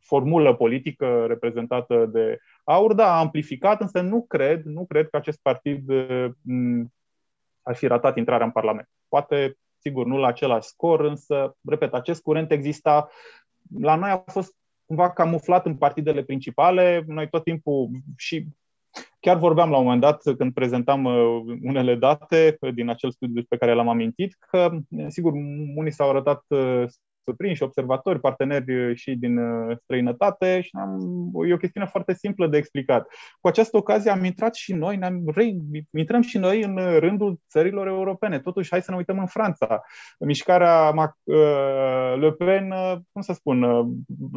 formulă 0.00 0.54
politică 0.54 1.24
reprezentată 1.28 2.06
de 2.06 2.38
Aur, 2.64 2.92
da, 2.92 3.14
a 3.14 3.18
amplificat, 3.18 3.80
însă 3.80 4.00
nu 4.00 4.24
cred, 4.28 4.64
nu 4.64 4.86
cred 4.86 5.08
că 5.08 5.16
acest 5.16 5.38
partid 5.42 5.90
ar 7.62 7.74
fi 7.74 7.86
ratat 7.86 8.16
intrarea 8.16 8.46
în 8.46 8.52
Parlament. 8.52 8.88
Poate, 9.08 9.56
sigur, 9.78 10.06
nu 10.06 10.16
la 10.16 10.26
același 10.26 10.68
scor, 10.68 11.00
însă, 11.00 11.56
repet, 11.68 11.94
acest 11.94 12.22
curent 12.22 12.50
exista 12.50 13.08
la 13.80 13.96
noi 13.96 14.10
a 14.10 14.24
fost 14.26 14.54
cumva 14.86 15.10
camuflat 15.10 15.66
în 15.66 15.76
partidele 15.76 16.22
principale. 16.22 17.04
Noi 17.06 17.28
tot 17.28 17.44
timpul 17.44 17.90
și 18.16 18.46
chiar 19.20 19.38
vorbeam 19.38 19.70
la 19.70 19.76
un 19.76 19.82
moment 19.82 20.00
dat 20.00 20.22
când 20.36 20.52
prezentam 20.52 21.04
uh, 21.04 21.42
unele 21.62 21.94
date 21.94 22.58
din 22.74 22.88
acel 22.88 23.10
studiu 23.10 23.42
pe 23.48 23.56
care 23.56 23.74
l-am 23.74 23.88
amintit 23.88 24.36
că, 24.50 24.70
sigur, 25.08 25.32
unii 25.76 25.92
s-au 25.92 26.08
arătat 26.08 26.44
uh, 26.48 26.84
surprinși, 27.24 27.62
observatori, 27.62 28.20
parteneri 28.20 28.90
uh, 28.90 28.96
și 28.96 29.14
din 29.14 29.38
uh, 29.38 29.76
străinătate 29.82 30.60
și 30.60 30.70
am, 30.72 31.30
e 31.48 31.52
o 31.52 31.56
chestiune 31.56 31.86
foarte 31.86 32.14
simplă 32.14 32.46
de 32.46 32.56
explicat. 32.56 33.06
Cu 33.40 33.48
această 33.48 33.76
ocazie 33.76 34.10
am 34.10 34.24
intrat 34.24 34.54
și 34.54 34.72
noi, 34.72 34.96
ne-am 34.96 35.22
re, 35.34 35.52
intrăm 35.90 36.20
și 36.20 36.38
noi 36.38 36.62
în 36.62 36.98
rândul 36.98 37.40
țărilor 37.48 37.86
europene. 37.86 38.40
Totuși, 38.40 38.70
hai 38.70 38.82
să 38.82 38.90
ne 38.90 38.96
uităm 38.96 39.18
în 39.18 39.26
Franța. 39.26 39.80
Mișcarea 40.18 40.88
uh, 41.22 42.14
Le 42.18 42.32
Pen, 42.32 42.74
cum 43.12 43.22
să 43.22 43.32
spun, 43.32 43.60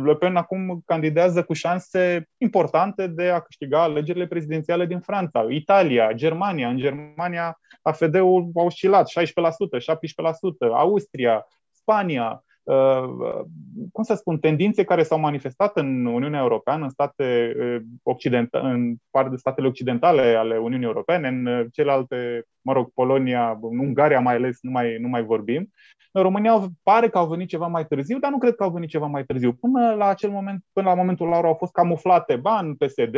Le 0.06 0.16
Pen 0.16 0.36
acum 0.36 0.82
candidează 0.86 1.44
cu 1.44 1.54
șanse 1.54 2.30
importante 2.38 3.08
de 3.08 3.30
a 3.30 3.40
câștiga 3.40 3.82
alegerile 3.82 4.28
prezidențiale 4.28 4.86
din 4.86 5.00
Franța. 5.00 5.46
Italia, 5.50 6.12
Germania. 6.12 6.68
În 6.68 6.78
Germania 6.78 7.60
AFD-ul 7.82 8.52
a 8.56 8.62
oscilat 8.62 9.10
16%, 9.10 9.14
17%, 9.20 10.72
Austria, 10.74 11.46
Spania. 11.72 12.44
Uh, 12.66 13.44
cum 13.92 14.04
să 14.04 14.14
spun, 14.16 14.38
tendințe 14.38 14.84
care 14.84 15.04
s-au 15.04 15.20
manifestat 15.20 15.78
în 15.78 16.06
Uniunea 16.06 16.40
Europeană, 16.40 16.84
în, 16.84 16.90
state 16.90 17.56
uh, 17.60 17.82
occidentale, 18.04 18.70
în 18.70 18.98
statele 19.38 19.68
occidentale 19.68 20.22
ale 20.22 20.58
Uniunii 20.58 20.86
Europene, 20.86 21.28
în 21.28 21.46
uh, 21.46 21.66
celelalte, 21.72 22.46
mă 22.62 22.74
rog, 22.74 22.90
Polonia, 22.94 23.60
în 23.62 23.80
Ungaria 23.80 24.20
mai 24.20 24.36
ales, 24.36 24.58
nu 24.62 24.72
mai, 24.72 24.98
nu 25.00 25.08
mai 25.08 25.24
vorbim. 25.24 25.72
În 26.12 26.22
România 26.22 26.68
pare 26.84 27.10
că 27.10 27.18
au 27.18 27.28
venit 27.28 27.48
ceva 27.48 27.68
mai 27.68 27.86
târziu, 27.86 28.20
dar 28.20 28.32
nu 28.32 28.38
cred 28.38 28.56
că 28.56 28.64
au 28.64 28.72
venit 28.72 28.90
ceva 28.90 29.06
mai 29.06 29.24
târziu. 29.24 29.54
Până 29.54 29.94
la 29.94 30.08
acel 30.08 30.30
moment, 30.30 30.64
până 30.74 30.88
la 30.88 30.96
momentul 30.96 31.28
lor 31.28 31.46
au 31.46 31.54
fost 31.54 31.72
camuflate, 31.72 32.36
ba 32.36 32.60
în 32.60 32.76
PSD, 32.76 33.16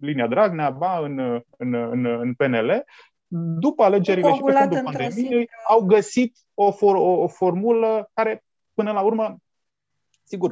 linia 0.00 0.26
Dragnea, 0.26 0.70
ba 0.70 0.98
în, 1.02 1.18
în, 1.56 1.74
în, 1.74 2.04
în 2.04 2.34
PNL, 2.34 2.84
după 3.58 3.82
alegerile 3.82 4.32
și 4.32 4.40
pe 4.44 4.52
fundul 4.52 4.82
pandemiei, 4.84 5.48
au 5.68 5.80
găsit 5.80 6.36
o, 6.54 6.72
for, 6.72 6.94
o, 6.94 7.22
o 7.22 7.26
formulă 7.26 8.10
care 8.14 8.44
până 8.76 8.92
la 8.92 9.00
urmă, 9.00 9.36
sigur, 10.26 10.50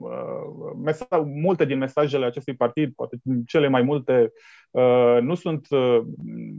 uh, 0.00 0.72
mesaj, 0.82 1.20
multe 1.24 1.64
din 1.64 1.78
mesajele 1.78 2.26
acestui 2.26 2.54
partid, 2.54 2.94
poate 2.94 3.16
cele 3.46 3.68
mai 3.68 3.82
multe, 3.82 4.32
uh, 4.70 5.18
nu 5.20 5.34
sunt, 5.34 5.66
uh, 5.70 6.00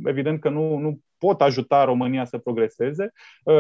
evident 0.03 0.39
că 0.39 0.49
nu, 0.49 0.77
nu 0.77 0.99
pot 1.17 1.41
ajuta 1.41 1.83
România 1.83 2.25
să 2.25 2.37
progreseze. 2.37 3.11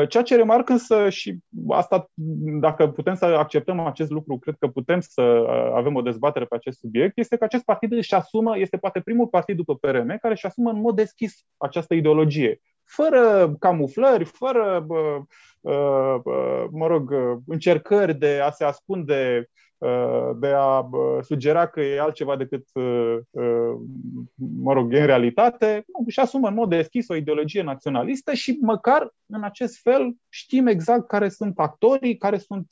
Ceea 0.09 0.23
ce 0.23 0.35
remarc 0.35 0.69
însă 0.69 1.09
și 1.09 1.37
asta, 1.67 2.09
dacă 2.59 2.87
putem 2.87 3.15
să 3.15 3.25
acceptăm 3.25 3.79
acest 3.79 4.09
lucru, 4.11 4.37
cred 4.37 4.55
că 4.59 4.67
putem 4.67 4.99
să 4.99 5.21
avem 5.75 5.95
o 5.95 6.01
dezbatere 6.01 6.45
pe 6.45 6.55
acest 6.55 6.79
subiect, 6.79 7.17
este 7.17 7.37
că 7.37 7.43
acest 7.43 7.63
partid 7.63 7.91
își 7.91 8.15
asumă, 8.15 8.57
este 8.57 8.77
poate 8.77 8.99
primul 8.99 9.27
partid 9.27 9.55
după 9.55 9.75
PRM 9.75 10.07
care 10.07 10.33
își 10.33 10.45
asumă 10.45 10.69
în 10.69 10.79
mod 10.79 10.95
deschis 10.95 11.45
această 11.57 11.93
ideologie 11.93 12.59
fără 12.85 13.55
camuflări, 13.59 14.25
fără, 14.25 14.85
mă 16.71 16.87
rog, 16.87 17.13
încercări 17.47 18.13
de 18.13 18.39
a 18.43 18.51
se 18.51 18.63
ascunde, 18.63 19.49
de 20.35 20.47
a 20.55 20.89
sugera 21.21 21.67
că 21.67 21.81
e 21.81 21.99
altceva 21.99 22.35
decât, 22.35 22.67
mă 24.35 24.73
rog, 24.73 24.93
e 24.93 24.99
în 24.99 25.05
realitate, 25.05 25.85
și 26.07 26.19
asumă 26.19 26.47
în 26.47 26.53
mod 26.53 26.69
deschis 26.69 27.07
o 27.07 27.15
ideologie 27.15 27.61
naționalistă 27.61 28.33
și 28.33 28.57
măcar 28.61 29.13
în 29.25 29.43
acest 29.43 29.81
fel 29.81 30.15
știm 30.29 30.67
exact 30.67 31.07
care 31.07 31.29
sunt 31.29 31.59
actorii, 31.59 32.17
care 32.17 32.37
sunt 32.37 32.67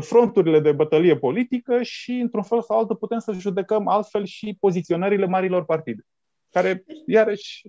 fronturile 0.00 0.60
de 0.60 0.72
bătălie 0.72 1.16
politică 1.16 1.82
și, 1.82 2.12
într-un 2.12 2.42
fel 2.42 2.62
sau 2.62 2.78
altul, 2.78 2.96
putem 2.96 3.18
să 3.18 3.32
judecăm 3.32 3.88
altfel 3.88 4.24
și 4.24 4.56
poziționările 4.60 5.26
marilor 5.26 5.64
partide, 5.64 6.02
care, 6.50 6.84
iarăși, 7.06 7.62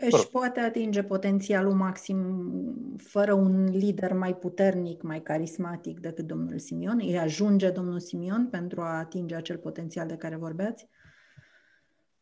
își 0.00 0.28
poate 0.30 0.60
atinge 0.60 1.02
potențialul 1.02 1.72
maxim 1.72 2.18
fără 2.96 3.32
un 3.32 3.64
lider 3.64 4.12
mai 4.12 4.34
puternic, 4.34 5.02
mai 5.02 5.20
carismatic 5.20 6.00
decât 6.00 6.26
domnul 6.26 6.58
Simion? 6.58 6.98
Îi 7.00 7.18
ajunge 7.18 7.70
domnul 7.70 7.98
Simion 7.98 8.48
pentru 8.50 8.80
a 8.80 8.98
atinge 8.98 9.34
acel 9.34 9.56
potențial 9.56 10.06
de 10.06 10.16
care 10.16 10.36
vorbeați? 10.36 10.88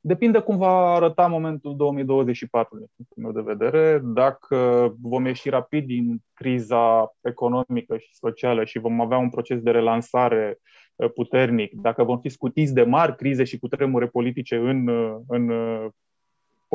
Depinde 0.01 0.39
cum 0.39 0.57
va 0.57 0.95
arăta 0.95 1.27
momentul 1.27 1.77
2024, 1.77 2.77
din 2.77 2.89
punctul 2.97 3.23
meu 3.23 3.33
de 3.33 3.53
vedere. 3.55 4.01
Dacă 4.05 4.93
vom 5.03 5.27
ieși 5.27 5.49
rapid 5.49 5.87
din 5.87 6.23
criza 6.35 7.15
economică 7.21 7.97
și 7.97 8.15
socială 8.15 8.65
și 8.65 8.79
vom 8.79 9.01
avea 9.01 9.19
un 9.19 9.31
proces 9.31 9.61
de 9.61 9.71
relansare 9.71 10.59
uh, 10.97 11.11
puternic, 11.13 11.73
dacă 11.75 12.05
vom 12.05 12.21
fi 12.21 12.29
scutiți 12.29 12.75
de 12.75 12.83
mari 12.83 13.17
crize 13.17 13.45
și 13.45 13.59
cu 13.59 13.69
tremure 13.69 14.07
politice 14.07 14.57
în, 14.57 14.89
uh, 14.89 15.17
în 15.29 15.49
uh, 15.49 15.87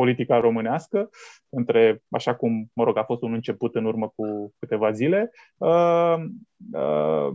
politica 0.01 0.39
românească, 0.39 1.09
între, 1.49 2.03
așa 2.09 2.35
cum, 2.35 2.71
mă 2.73 2.83
rog, 2.83 2.97
a 2.97 3.03
fost 3.03 3.21
un 3.21 3.33
început 3.33 3.75
în 3.75 3.85
urmă 3.85 4.13
cu 4.15 4.53
câteva 4.59 4.91
zile, 4.91 5.31
uh, 5.57 6.15
uh, 6.73 7.29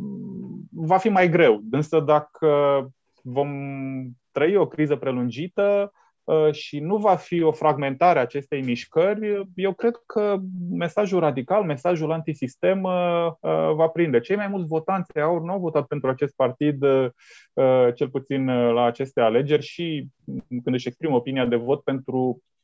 va 0.71 0.97
fi 0.97 1.09
mai 1.09 1.29
greu. 1.29 1.61
Însă 1.71 2.01
dacă 2.01 2.49
vom 3.23 3.51
trăi 4.33 4.57
o 4.57 4.67
criză 4.67 4.97
prelungită, 4.97 5.93
uh, 6.25 6.53
și 6.53 6.81
nu 6.81 6.97
va 6.97 7.17
fi 7.17 7.43
o 7.43 7.53
fragmentare 7.53 8.19
a 8.19 8.23
acestei 8.23 8.63
mișcări, 8.63 9.49
eu 9.55 9.73
cred 9.73 9.95
că 10.07 10.37
mesajul 10.71 11.21
radical, 11.21 11.65
mesajul 11.65 12.13
antisistem 12.13 12.81
va 13.75 13.89
prinde. 13.93 14.21
Cei 14.21 14.37
mai 14.37 14.49
mulți 14.49 14.69
votanți 14.69 15.21
au 15.21 15.45
nu 15.45 15.53
au 15.53 15.59
votat 15.59 15.87
pentru 15.87 16.09
acest 16.09 16.35
partid, 16.37 16.85
cel 17.95 18.09
puțin 18.11 18.47
la 18.47 18.85
aceste 18.85 19.21
alegeri 19.21 19.63
și 19.63 20.09
când 20.49 20.75
își 20.75 20.89
exprim 20.89 21.13
opinia 21.13 21.47
de 21.47 21.57
vot 21.57 21.83
pentru 21.83 22.19
Uh, 22.29 22.35
uh, 22.37 22.56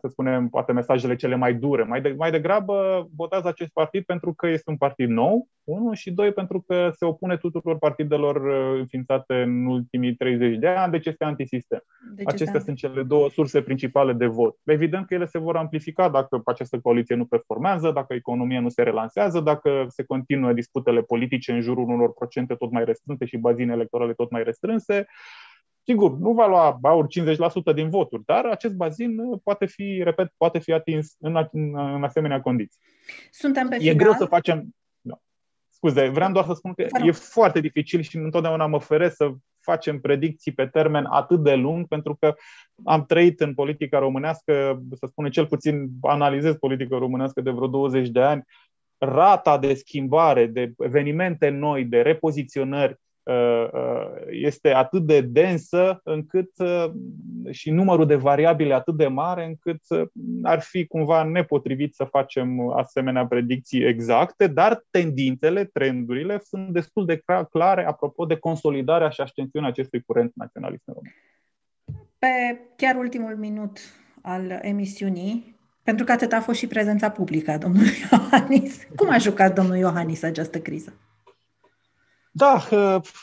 să 0.00 0.08
spunem, 0.08 0.48
poate 0.48 0.72
mesajele 0.72 1.16
cele 1.16 1.34
mai 1.34 1.54
dure. 1.54 1.82
Mai, 1.82 2.00
de, 2.00 2.14
mai 2.18 2.30
degrabă 2.30 3.08
votează 3.16 3.48
acest 3.48 3.70
partid 3.72 4.04
pentru 4.04 4.34
că 4.34 4.48
este 4.48 4.70
un 4.70 4.76
partid 4.76 5.08
nou, 5.08 5.48
unul, 5.64 5.94
și 5.94 6.10
doi, 6.10 6.32
pentru 6.32 6.60
că 6.60 6.90
se 6.96 7.04
opune 7.04 7.36
tuturor 7.36 7.78
partidelor 7.78 8.36
uh, 8.36 8.78
înființate 8.78 9.34
în 9.34 9.66
ultimii 9.66 10.14
30 10.14 10.56
de 10.56 10.66
ani, 10.66 10.92
deci 10.92 11.06
este 11.06 11.24
antisistem. 11.24 11.82
Deci 12.14 12.26
Acestea 12.26 12.52
este... 12.56 12.64
sunt 12.64 12.76
cele 12.76 13.02
două 13.02 13.30
surse 13.30 13.62
principale 13.62 14.12
de 14.12 14.26
vot. 14.26 14.56
Evident 14.64 15.06
că 15.06 15.14
ele 15.14 15.26
se 15.26 15.38
vor 15.38 15.56
amplifica 15.56 16.08
dacă 16.08 16.42
această 16.44 16.78
coaliție 16.80 17.14
nu 17.14 17.24
performează, 17.24 17.90
dacă 17.90 18.14
economia 18.14 18.60
nu 18.60 18.68
se 18.68 18.82
relansează, 18.82 19.40
dacă 19.40 19.86
se 19.88 20.04
continuă 20.04 20.52
disputele 20.52 21.02
politice 21.02 21.52
în 21.52 21.60
jurul 21.60 21.88
unor 21.88 22.12
procente 22.12 22.54
tot 22.54 22.70
mai 22.70 22.84
restrânse 22.84 23.24
și 23.24 23.36
bazine 23.36 23.72
electorale 23.72 24.12
tot 24.12 24.30
mai 24.30 24.42
restrânse. 24.42 25.06
Sigur, 25.84 26.18
nu 26.18 26.32
va 26.32 26.46
lua 26.46 26.78
aur 26.82 27.06
50% 27.72 27.74
din 27.74 27.90
voturi, 27.90 28.22
dar 28.24 28.44
acest 28.44 28.74
bazin 28.74 29.16
poate 29.44 29.66
fi, 29.66 30.00
repet, 30.02 30.32
poate 30.36 30.58
fi 30.58 30.72
atins 30.72 31.14
în, 31.18 31.48
în, 31.52 31.78
în 31.78 32.04
asemenea 32.04 32.40
condiții. 32.40 32.80
Suntem 33.30 33.68
pe 33.68 33.74
e 33.74 33.78
final. 33.78 33.94
greu 33.94 34.12
să 34.12 34.24
facem. 34.24 34.74
No. 35.00 35.14
Scuze, 35.68 36.08
vreau 36.08 36.32
doar 36.32 36.44
să 36.44 36.52
spun 36.52 36.74
că 36.74 36.86
e 37.04 37.10
foarte 37.10 37.60
dificil 37.60 38.00
și 38.00 38.16
întotdeauna 38.16 38.66
mă 38.66 38.80
feresc 38.80 39.16
să 39.16 39.32
facem 39.60 40.00
predicții 40.00 40.52
pe 40.52 40.66
termen 40.66 41.04
atât 41.04 41.42
de 41.42 41.54
lung, 41.54 41.86
pentru 41.86 42.16
că 42.20 42.34
am 42.84 43.04
trăit 43.04 43.40
în 43.40 43.54
politica 43.54 43.98
românească, 43.98 44.82
să 44.92 45.06
spunem 45.06 45.30
cel 45.30 45.46
puțin 45.46 45.88
analizez 46.00 46.54
politica 46.54 46.98
românească 46.98 47.40
de 47.40 47.50
vreo 47.50 47.66
20 47.66 48.08
de 48.08 48.20
ani, 48.20 48.42
rata 48.98 49.58
de 49.58 49.74
schimbare, 49.74 50.46
de 50.46 50.72
evenimente 50.78 51.48
noi, 51.48 51.84
de 51.84 52.00
repoziționări 52.00 52.90
Uh, 52.92 52.98
uh, 52.98 53.11
este 54.30 54.72
atât 54.72 55.02
de 55.06 55.20
densă 55.20 56.00
încât 56.04 56.50
uh, 56.56 56.90
și 57.50 57.70
numărul 57.70 58.06
de 58.06 58.14
variabile 58.14 58.74
atât 58.74 58.96
de 58.96 59.06
mare 59.06 59.44
încât 59.44 59.80
ar 60.42 60.60
fi 60.60 60.86
cumva 60.86 61.22
nepotrivit 61.22 61.94
să 61.94 62.04
facem 62.04 62.70
asemenea 62.70 63.26
predicții 63.26 63.84
exacte, 63.84 64.46
dar 64.46 64.84
tendințele, 64.90 65.64
trendurile 65.64 66.40
sunt 66.44 66.68
destul 66.68 67.06
de 67.06 67.22
clare 67.50 67.86
apropo 67.86 68.24
de 68.24 68.36
consolidarea 68.36 69.08
și 69.08 69.20
ascensiunea 69.20 69.68
acestui 69.68 70.02
curent 70.02 70.32
naționalist 70.34 70.82
în 70.86 70.94
România. 70.94 71.16
Pe 72.18 72.60
chiar 72.76 72.96
ultimul 72.96 73.36
minut 73.36 73.78
al 74.22 74.58
emisiunii, 74.62 75.56
pentru 75.82 76.04
că 76.04 76.12
atât 76.12 76.32
a 76.32 76.40
fost 76.40 76.58
și 76.58 76.66
prezența 76.66 77.10
publică 77.10 77.50
a 77.50 77.58
domnului 77.58 77.90
Iohannis. 78.10 78.86
Cum 78.96 79.08
a 79.10 79.18
jucat 79.18 79.54
domnul 79.54 79.76
Iohannis 79.76 80.22
această 80.22 80.60
criză? 80.60 80.92
Da, 82.34 82.62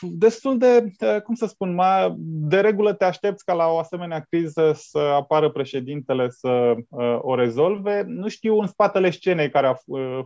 destul 0.02 0.58
de, 0.58 0.92
cum 1.24 1.34
să 1.34 1.46
spun, 1.46 1.74
mai, 1.74 2.14
de 2.18 2.60
regulă 2.60 2.92
te 2.92 3.04
aștepți 3.04 3.44
ca 3.44 3.52
la 3.52 3.66
o 3.66 3.78
asemenea 3.78 4.26
criză 4.28 4.72
să 4.74 4.98
apară 4.98 5.50
președintele 5.50 6.28
să 6.28 6.74
uh, 6.88 7.18
o 7.20 7.34
rezolve. 7.34 8.02
Nu 8.06 8.28
știu 8.28 8.58
în 8.58 8.66
spatele 8.66 9.10
scenei 9.10 9.50
care 9.50 9.66
a 9.66 9.74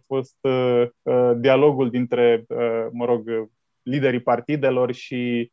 fost 0.07 0.37
uh, 0.41 0.87
dialogul 1.37 1.91
dintre, 1.91 2.45
uh, 2.49 2.87
mă 2.93 3.05
rog, 3.05 3.49
liderii 3.83 4.21
partidelor 4.21 4.93
și 4.93 5.53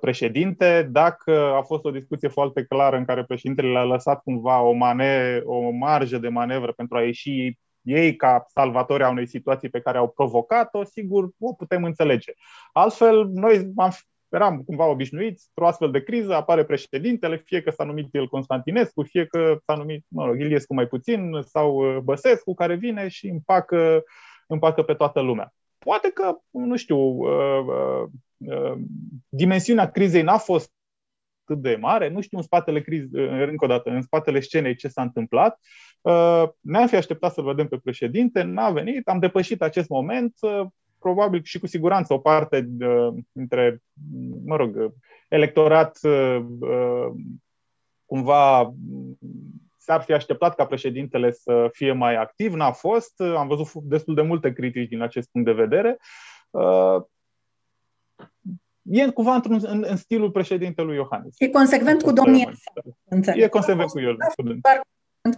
președinte, 0.00 0.88
dacă 0.92 1.52
a 1.56 1.62
fost 1.62 1.84
o 1.84 1.90
discuție 1.90 2.28
foarte 2.28 2.64
clară 2.64 2.96
în 2.96 3.04
care 3.04 3.24
președintele 3.24 3.72
le-a 3.72 3.84
lăsat 3.84 4.22
cumva 4.22 4.60
o, 4.60 4.72
mane, 4.72 5.42
o 5.44 5.70
marjă 5.70 6.18
de 6.18 6.28
manevră 6.28 6.72
pentru 6.72 6.96
a 6.96 7.02
ieși 7.02 7.58
ei 7.84 8.16
ca 8.16 8.44
salvatori 8.46 9.02
a 9.02 9.08
unei 9.08 9.26
situații 9.26 9.68
pe 9.68 9.80
care 9.80 9.98
au 9.98 10.08
provocat-o, 10.08 10.84
sigur, 10.84 11.28
o 11.38 11.52
putem 11.52 11.84
înțelege. 11.84 12.32
Altfel, 12.72 13.26
noi 13.26 13.72
am, 13.76 13.90
eram 14.28 14.62
cumva 14.62 14.86
obișnuiți, 14.86 15.46
într-o 15.48 15.68
astfel 15.68 15.90
de 15.90 16.02
criză 16.02 16.34
apare 16.34 16.64
președintele, 16.64 17.36
fie 17.36 17.62
că 17.62 17.70
s-a 17.70 17.84
numit 17.84 18.08
el 18.14 18.28
Constantinescu, 18.28 19.02
fie 19.02 19.26
că 19.26 19.56
s-a 19.64 19.74
numit 19.74 20.04
mă 20.08 20.26
rog, 20.26 20.40
Iliescu 20.40 20.74
mai 20.74 20.86
puțin 20.86 21.38
sau 21.46 21.74
uh, 21.74 21.98
Băsescu, 22.02 22.54
care 22.54 22.74
vine 22.74 23.08
și 23.08 23.28
împacă, 23.28 24.02
împacă 24.46 24.82
pe 24.82 24.94
toată 24.94 25.20
lumea. 25.20 25.52
Poate 25.78 26.10
că, 26.10 26.36
nu 26.50 26.76
știu, 26.76 26.98
uh, 26.98 27.64
uh, 27.66 28.08
uh, 28.38 28.74
dimensiunea 29.28 29.90
crizei 29.90 30.22
n-a 30.22 30.38
fost 30.38 30.72
atât 31.46 31.62
de 31.62 31.76
mare, 31.80 32.08
nu 32.08 32.20
știu 32.20 32.36
în 32.36 32.42
spatele 32.42 32.80
crizei, 32.80 33.48
încă 33.48 33.64
o 33.64 33.68
dată, 33.68 33.90
în 33.90 34.02
spatele 34.02 34.40
scenei 34.40 34.74
ce 34.74 34.88
s-a 34.88 35.02
întâmplat, 35.02 35.58
Uh, 36.04 36.48
ne-am 36.60 36.86
fi 36.86 36.96
așteptat 36.96 37.32
să-l 37.32 37.44
vedem 37.44 37.68
pe 37.68 37.78
președinte, 37.78 38.42
n-a 38.42 38.70
venit, 38.70 39.08
am 39.08 39.18
depășit 39.18 39.62
acest 39.62 39.88
moment, 39.88 40.36
uh, 40.40 40.66
probabil 40.98 41.40
și 41.42 41.58
cu 41.58 41.66
siguranță 41.66 42.12
o 42.12 42.18
parte 42.18 42.68
dintre, 43.32 43.82
mă 44.44 44.56
rog, 44.56 44.92
electorat 45.28 45.98
uh, 46.02 46.44
cumva 48.06 48.74
s-ar 49.78 50.02
fi 50.02 50.12
așteptat 50.12 50.54
ca 50.54 50.66
președintele 50.66 51.30
să 51.30 51.68
fie 51.72 51.92
mai 51.92 52.16
activ, 52.16 52.52
n-a 52.52 52.70
fost, 52.70 53.20
am 53.20 53.48
văzut 53.48 53.82
destul 53.82 54.14
de 54.14 54.22
multe 54.22 54.52
critici 54.52 54.88
din 54.88 55.00
acest 55.00 55.30
punct 55.30 55.46
de 55.46 55.52
vedere. 55.52 55.96
E 58.90 59.10
cumva 59.10 59.34
într-un, 59.34 59.60
în, 59.62 59.84
în 59.88 59.96
stilul 59.96 60.30
președintelui 60.30 60.94
Iohannis. 60.94 61.34
E 61.38 61.48
consecvent 61.48 62.02
cu 62.02 62.12
domnia 62.12 62.52
sa. 63.22 63.32
E 63.34 63.48
consecvent 63.48 63.90
cu 63.90 64.00
el. 64.00 64.16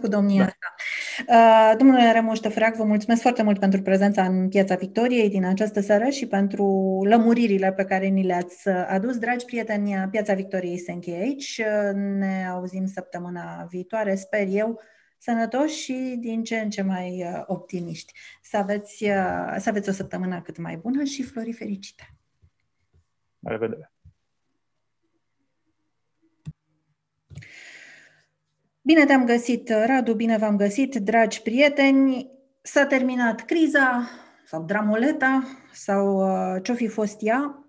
cu 0.01 0.07
domnia 0.07 0.43
da. 0.43 0.45
asta. 0.45 0.73
Uh, 1.71 1.77
domnule 1.77 2.11
Remuș 2.11 2.39
Tefrac, 2.39 2.75
vă 2.75 2.83
mulțumesc 2.83 3.21
foarte 3.21 3.43
mult 3.43 3.59
pentru 3.59 3.81
prezența 3.81 4.23
în 4.23 4.49
Piața 4.49 4.75
Victoriei 4.75 5.29
din 5.29 5.45
această 5.45 5.81
seară 5.81 6.09
și 6.09 6.25
pentru 6.25 6.65
lămuririle 7.03 7.73
pe 7.73 7.83
care 7.83 8.07
ni 8.07 8.23
le-ați 8.23 8.69
adus. 8.69 9.17
Dragi 9.17 9.45
prieteni, 9.45 10.07
Piața 10.11 10.33
Victoriei 10.33 10.79
se 10.79 10.91
încheie 10.91 11.21
aici. 11.21 11.61
Ne 11.93 12.47
auzim 12.51 12.85
săptămâna 12.85 13.67
viitoare, 13.69 14.15
sper 14.15 14.47
eu, 14.49 14.79
sănătoși 15.17 15.75
și 15.75 16.17
din 16.19 16.43
ce 16.43 16.59
în 16.59 16.69
ce 16.69 16.81
mai 16.81 17.23
uh, 17.33 17.43
optimiști. 17.45 18.13
Să 18.41 18.57
aveți, 18.57 19.03
uh, 19.03 19.55
să 19.57 19.69
aveți 19.69 19.89
o 19.89 19.91
săptămână 19.91 20.41
cât 20.41 20.57
mai 20.57 20.75
bună 20.75 21.03
și 21.03 21.23
flori 21.23 21.53
fericite! 21.53 22.17
La 23.47 23.53
revedere! 23.53 23.91
Bine 28.81 29.05
te-am 29.05 29.25
găsit, 29.25 29.69
Radu, 29.69 30.13
bine 30.13 30.37
v-am 30.37 30.57
găsit, 30.57 30.95
dragi 30.95 31.41
prieteni. 31.41 32.31
S-a 32.61 32.85
terminat 32.85 33.45
criza 33.45 34.09
sau 34.45 34.63
dramuleta 34.63 35.43
sau 35.73 36.17
uh, 36.17 36.63
ce-o 36.63 36.75
fi 36.75 36.87
fost 36.87 37.17
ea. 37.19 37.67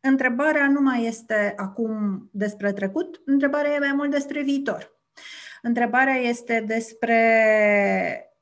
Întrebarea 0.00 0.68
nu 0.68 0.80
mai 0.80 1.04
este 1.04 1.52
acum 1.56 2.28
despre 2.32 2.72
trecut, 2.72 3.22
întrebarea 3.24 3.74
e 3.74 3.78
mai 3.78 3.92
mult 3.92 4.10
despre 4.10 4.42
viitor. 4.42 4.98
Întrebarea 5.62 6.14
este 6.14 6.64
despre 6.66 7.20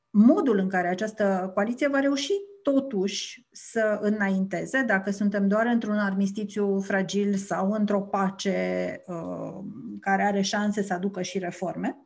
modul 0.09 0.57
în 0.57 0.69
care 0.69 0.87
această 0.87 1.51
coaliție 1.53 1.87
va 1.87 1.99
reuși 1.99 2.33
totuși 2.71 3.45
să 3.51 3.97
înainteze, 4.01 4.81
dacă 4.81 5.11
suntem 5.11 5.47
doar 5.47 5.65
într-un 5.65 5.97
armistițiu 5.97 6.79
fragil 6.79 7.35
sau 7.35 7.71
într-o 7.71 8.01
pace 8.01 9.01
uh, 9.05 9.63
care 9.99 10.23
are 10.23 10.41
șanse 10.41 10.83
să 10.83 10.93
aducă 10.93 11.21
și 11.21 11.39
reforme. 11.39 11.97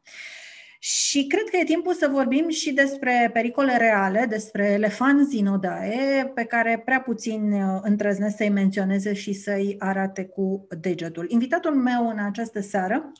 Și 0.80 1.28
cred 1.28 1.43
că 1.51 1.57
e 1.57 1.64
timpul 1.64 1.93
să 1.93 2.07
vorbim 2.12 2.49
și 2.49 2.72
despre 2.72 3.30
pericole 3.34 3.78
reale, 3.78 4.26
despre 4.30 4.66
elefanți 4.72 5.30
din 5.30 5.47
odaie, 5.47 6.32
pe 6.36 6.43
care 6.43 6.82
prea 6.86 7.01
puțin 7.01 7.51
uh, 7.51 7.80
îndrăznesc 7.82 8.38
să-i 8.38 8.49
menționeze 8.49 9.14
și 9.14 9.34
să-i 9.34 9.76
arate 9.80 10.26
cu 10.26 10.68
degetul. 10.80 11.26
Invitatul 11.30 11.76
meu 11.76 12.09
în 12.09 12.20
această 12.20 12.62
seară 12.62 13.12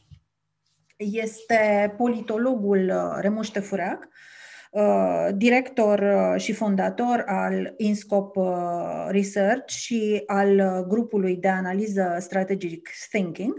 este 0.98 1.94
politologul 1.98 2.92
uh, 2.94 3.18
Remuș 3.22 3.48
Tefureac, 3.48 4.00
Uh, 4.04 4.10
director 5.36 6.00
uh, 6.00 6.42
și 6.42 6.54
fondator 6.54 7.24
al 7.28 7.74
INSCOP 7.78 8.36
uh, 8.36 8.46
Research 9.08 9.74
și 9.74 10.24
al 10.26 10.86
grupului 10.88 11.36
de 11.36 11.48
analiză 11.48 12.18
Strategic 12.20 12.90
Thinking, 13.10 13.54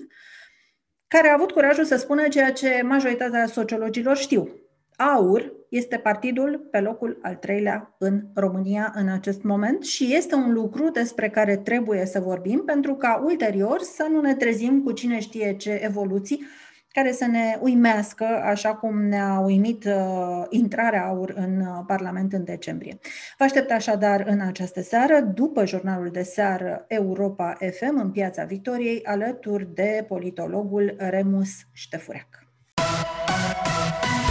care 1.08 1.28
a 1.28 1.34
avut 1.34 1.50
curajul 1.50 1.84
să 1.84 1.96
spună 1.96 2.28
ceea 2.28 2.52
ce 2.52 2.82
majoritatea 2.82 3.46
sociologilor 3.46 4.16
știu. 4.16 4.48
AUR 4.96 5.52
este 5.68 5.96
partidul 5.96 6.68
pe 6.70 6.80
locul 6.80 7.18
al 7.22 7.34
treilea 7.34 7.94
în 7.98 8.22
România 8.34 8.92
în 8.94 9.08
acest 9.08 9.42
moment 9.42 9.84
și 9.84 10.14
este 10.14 10.34
un 10.34 10.52
lucru 10.52 10.90
despre 10.90 11.28
care 11.28 11.56
trebuie 11.56 12.06
să 12.06 12.20
vorbim 12.20 12.62
pentru 12.66 12.94
ca 12.94 13.22
ulterior 13.24 13.80
să 13.80 14.06
nu 14.10 14.20
ne 14.20 14.34
trezim 14.34 14.82
cu 14.82 14.92
cine 14.92 15.20
știe 15.20 15.56
ce 15.56 15.80
evoluții 15.82 16.46
care 16.92 17.12
să 17.12 17.26
ne 17.26 17.58
uimească, 17.60 18.24
așa 18.44 18.74
cum 18.74 19.02
ne-a 19.02 19.38
uimit 19.38 19.84
uh, 19.84 20.44
intrarea 20.48 21.06
aur 21.06 21.32
în 21.36 21.60
uh, 21.60 21.84
Parlament 21.86 22.32
în 22.32 22.44
decembrie. 22.44 22.98
Vă 23.38 23.44
aștept 23.44 23.70
așadar 23.70 24.24
în 24.26 24.40
această 24.40 24.82
seară, 24.82 25.20
după 25.20 25.66
jurnalul 25.66 26.08
de 26.12 26.22
seară 26.22 26.84
Europa 26.88 27.56
FM, 27.60 27.98
în 28.00 28.10
Piața 28.10 28.44
Victoriei, 28.44 29.00
alături 29.04 29.68
de 29.74 30.04
politologul 30.08 30.94
Remus 30.98 31.50
Ștefureac. 31.72 32.28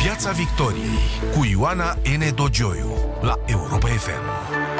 Piața 0.03 0.31
Victoriei 0.31 0.99
cu 1.37 1.45
Ioana 1.51 1.93
N. 1.93 2.35
Dogioiu 2.35 2.91
la 3.21 3.33
Europa 3.47 3.87
FM. 3.87 4.70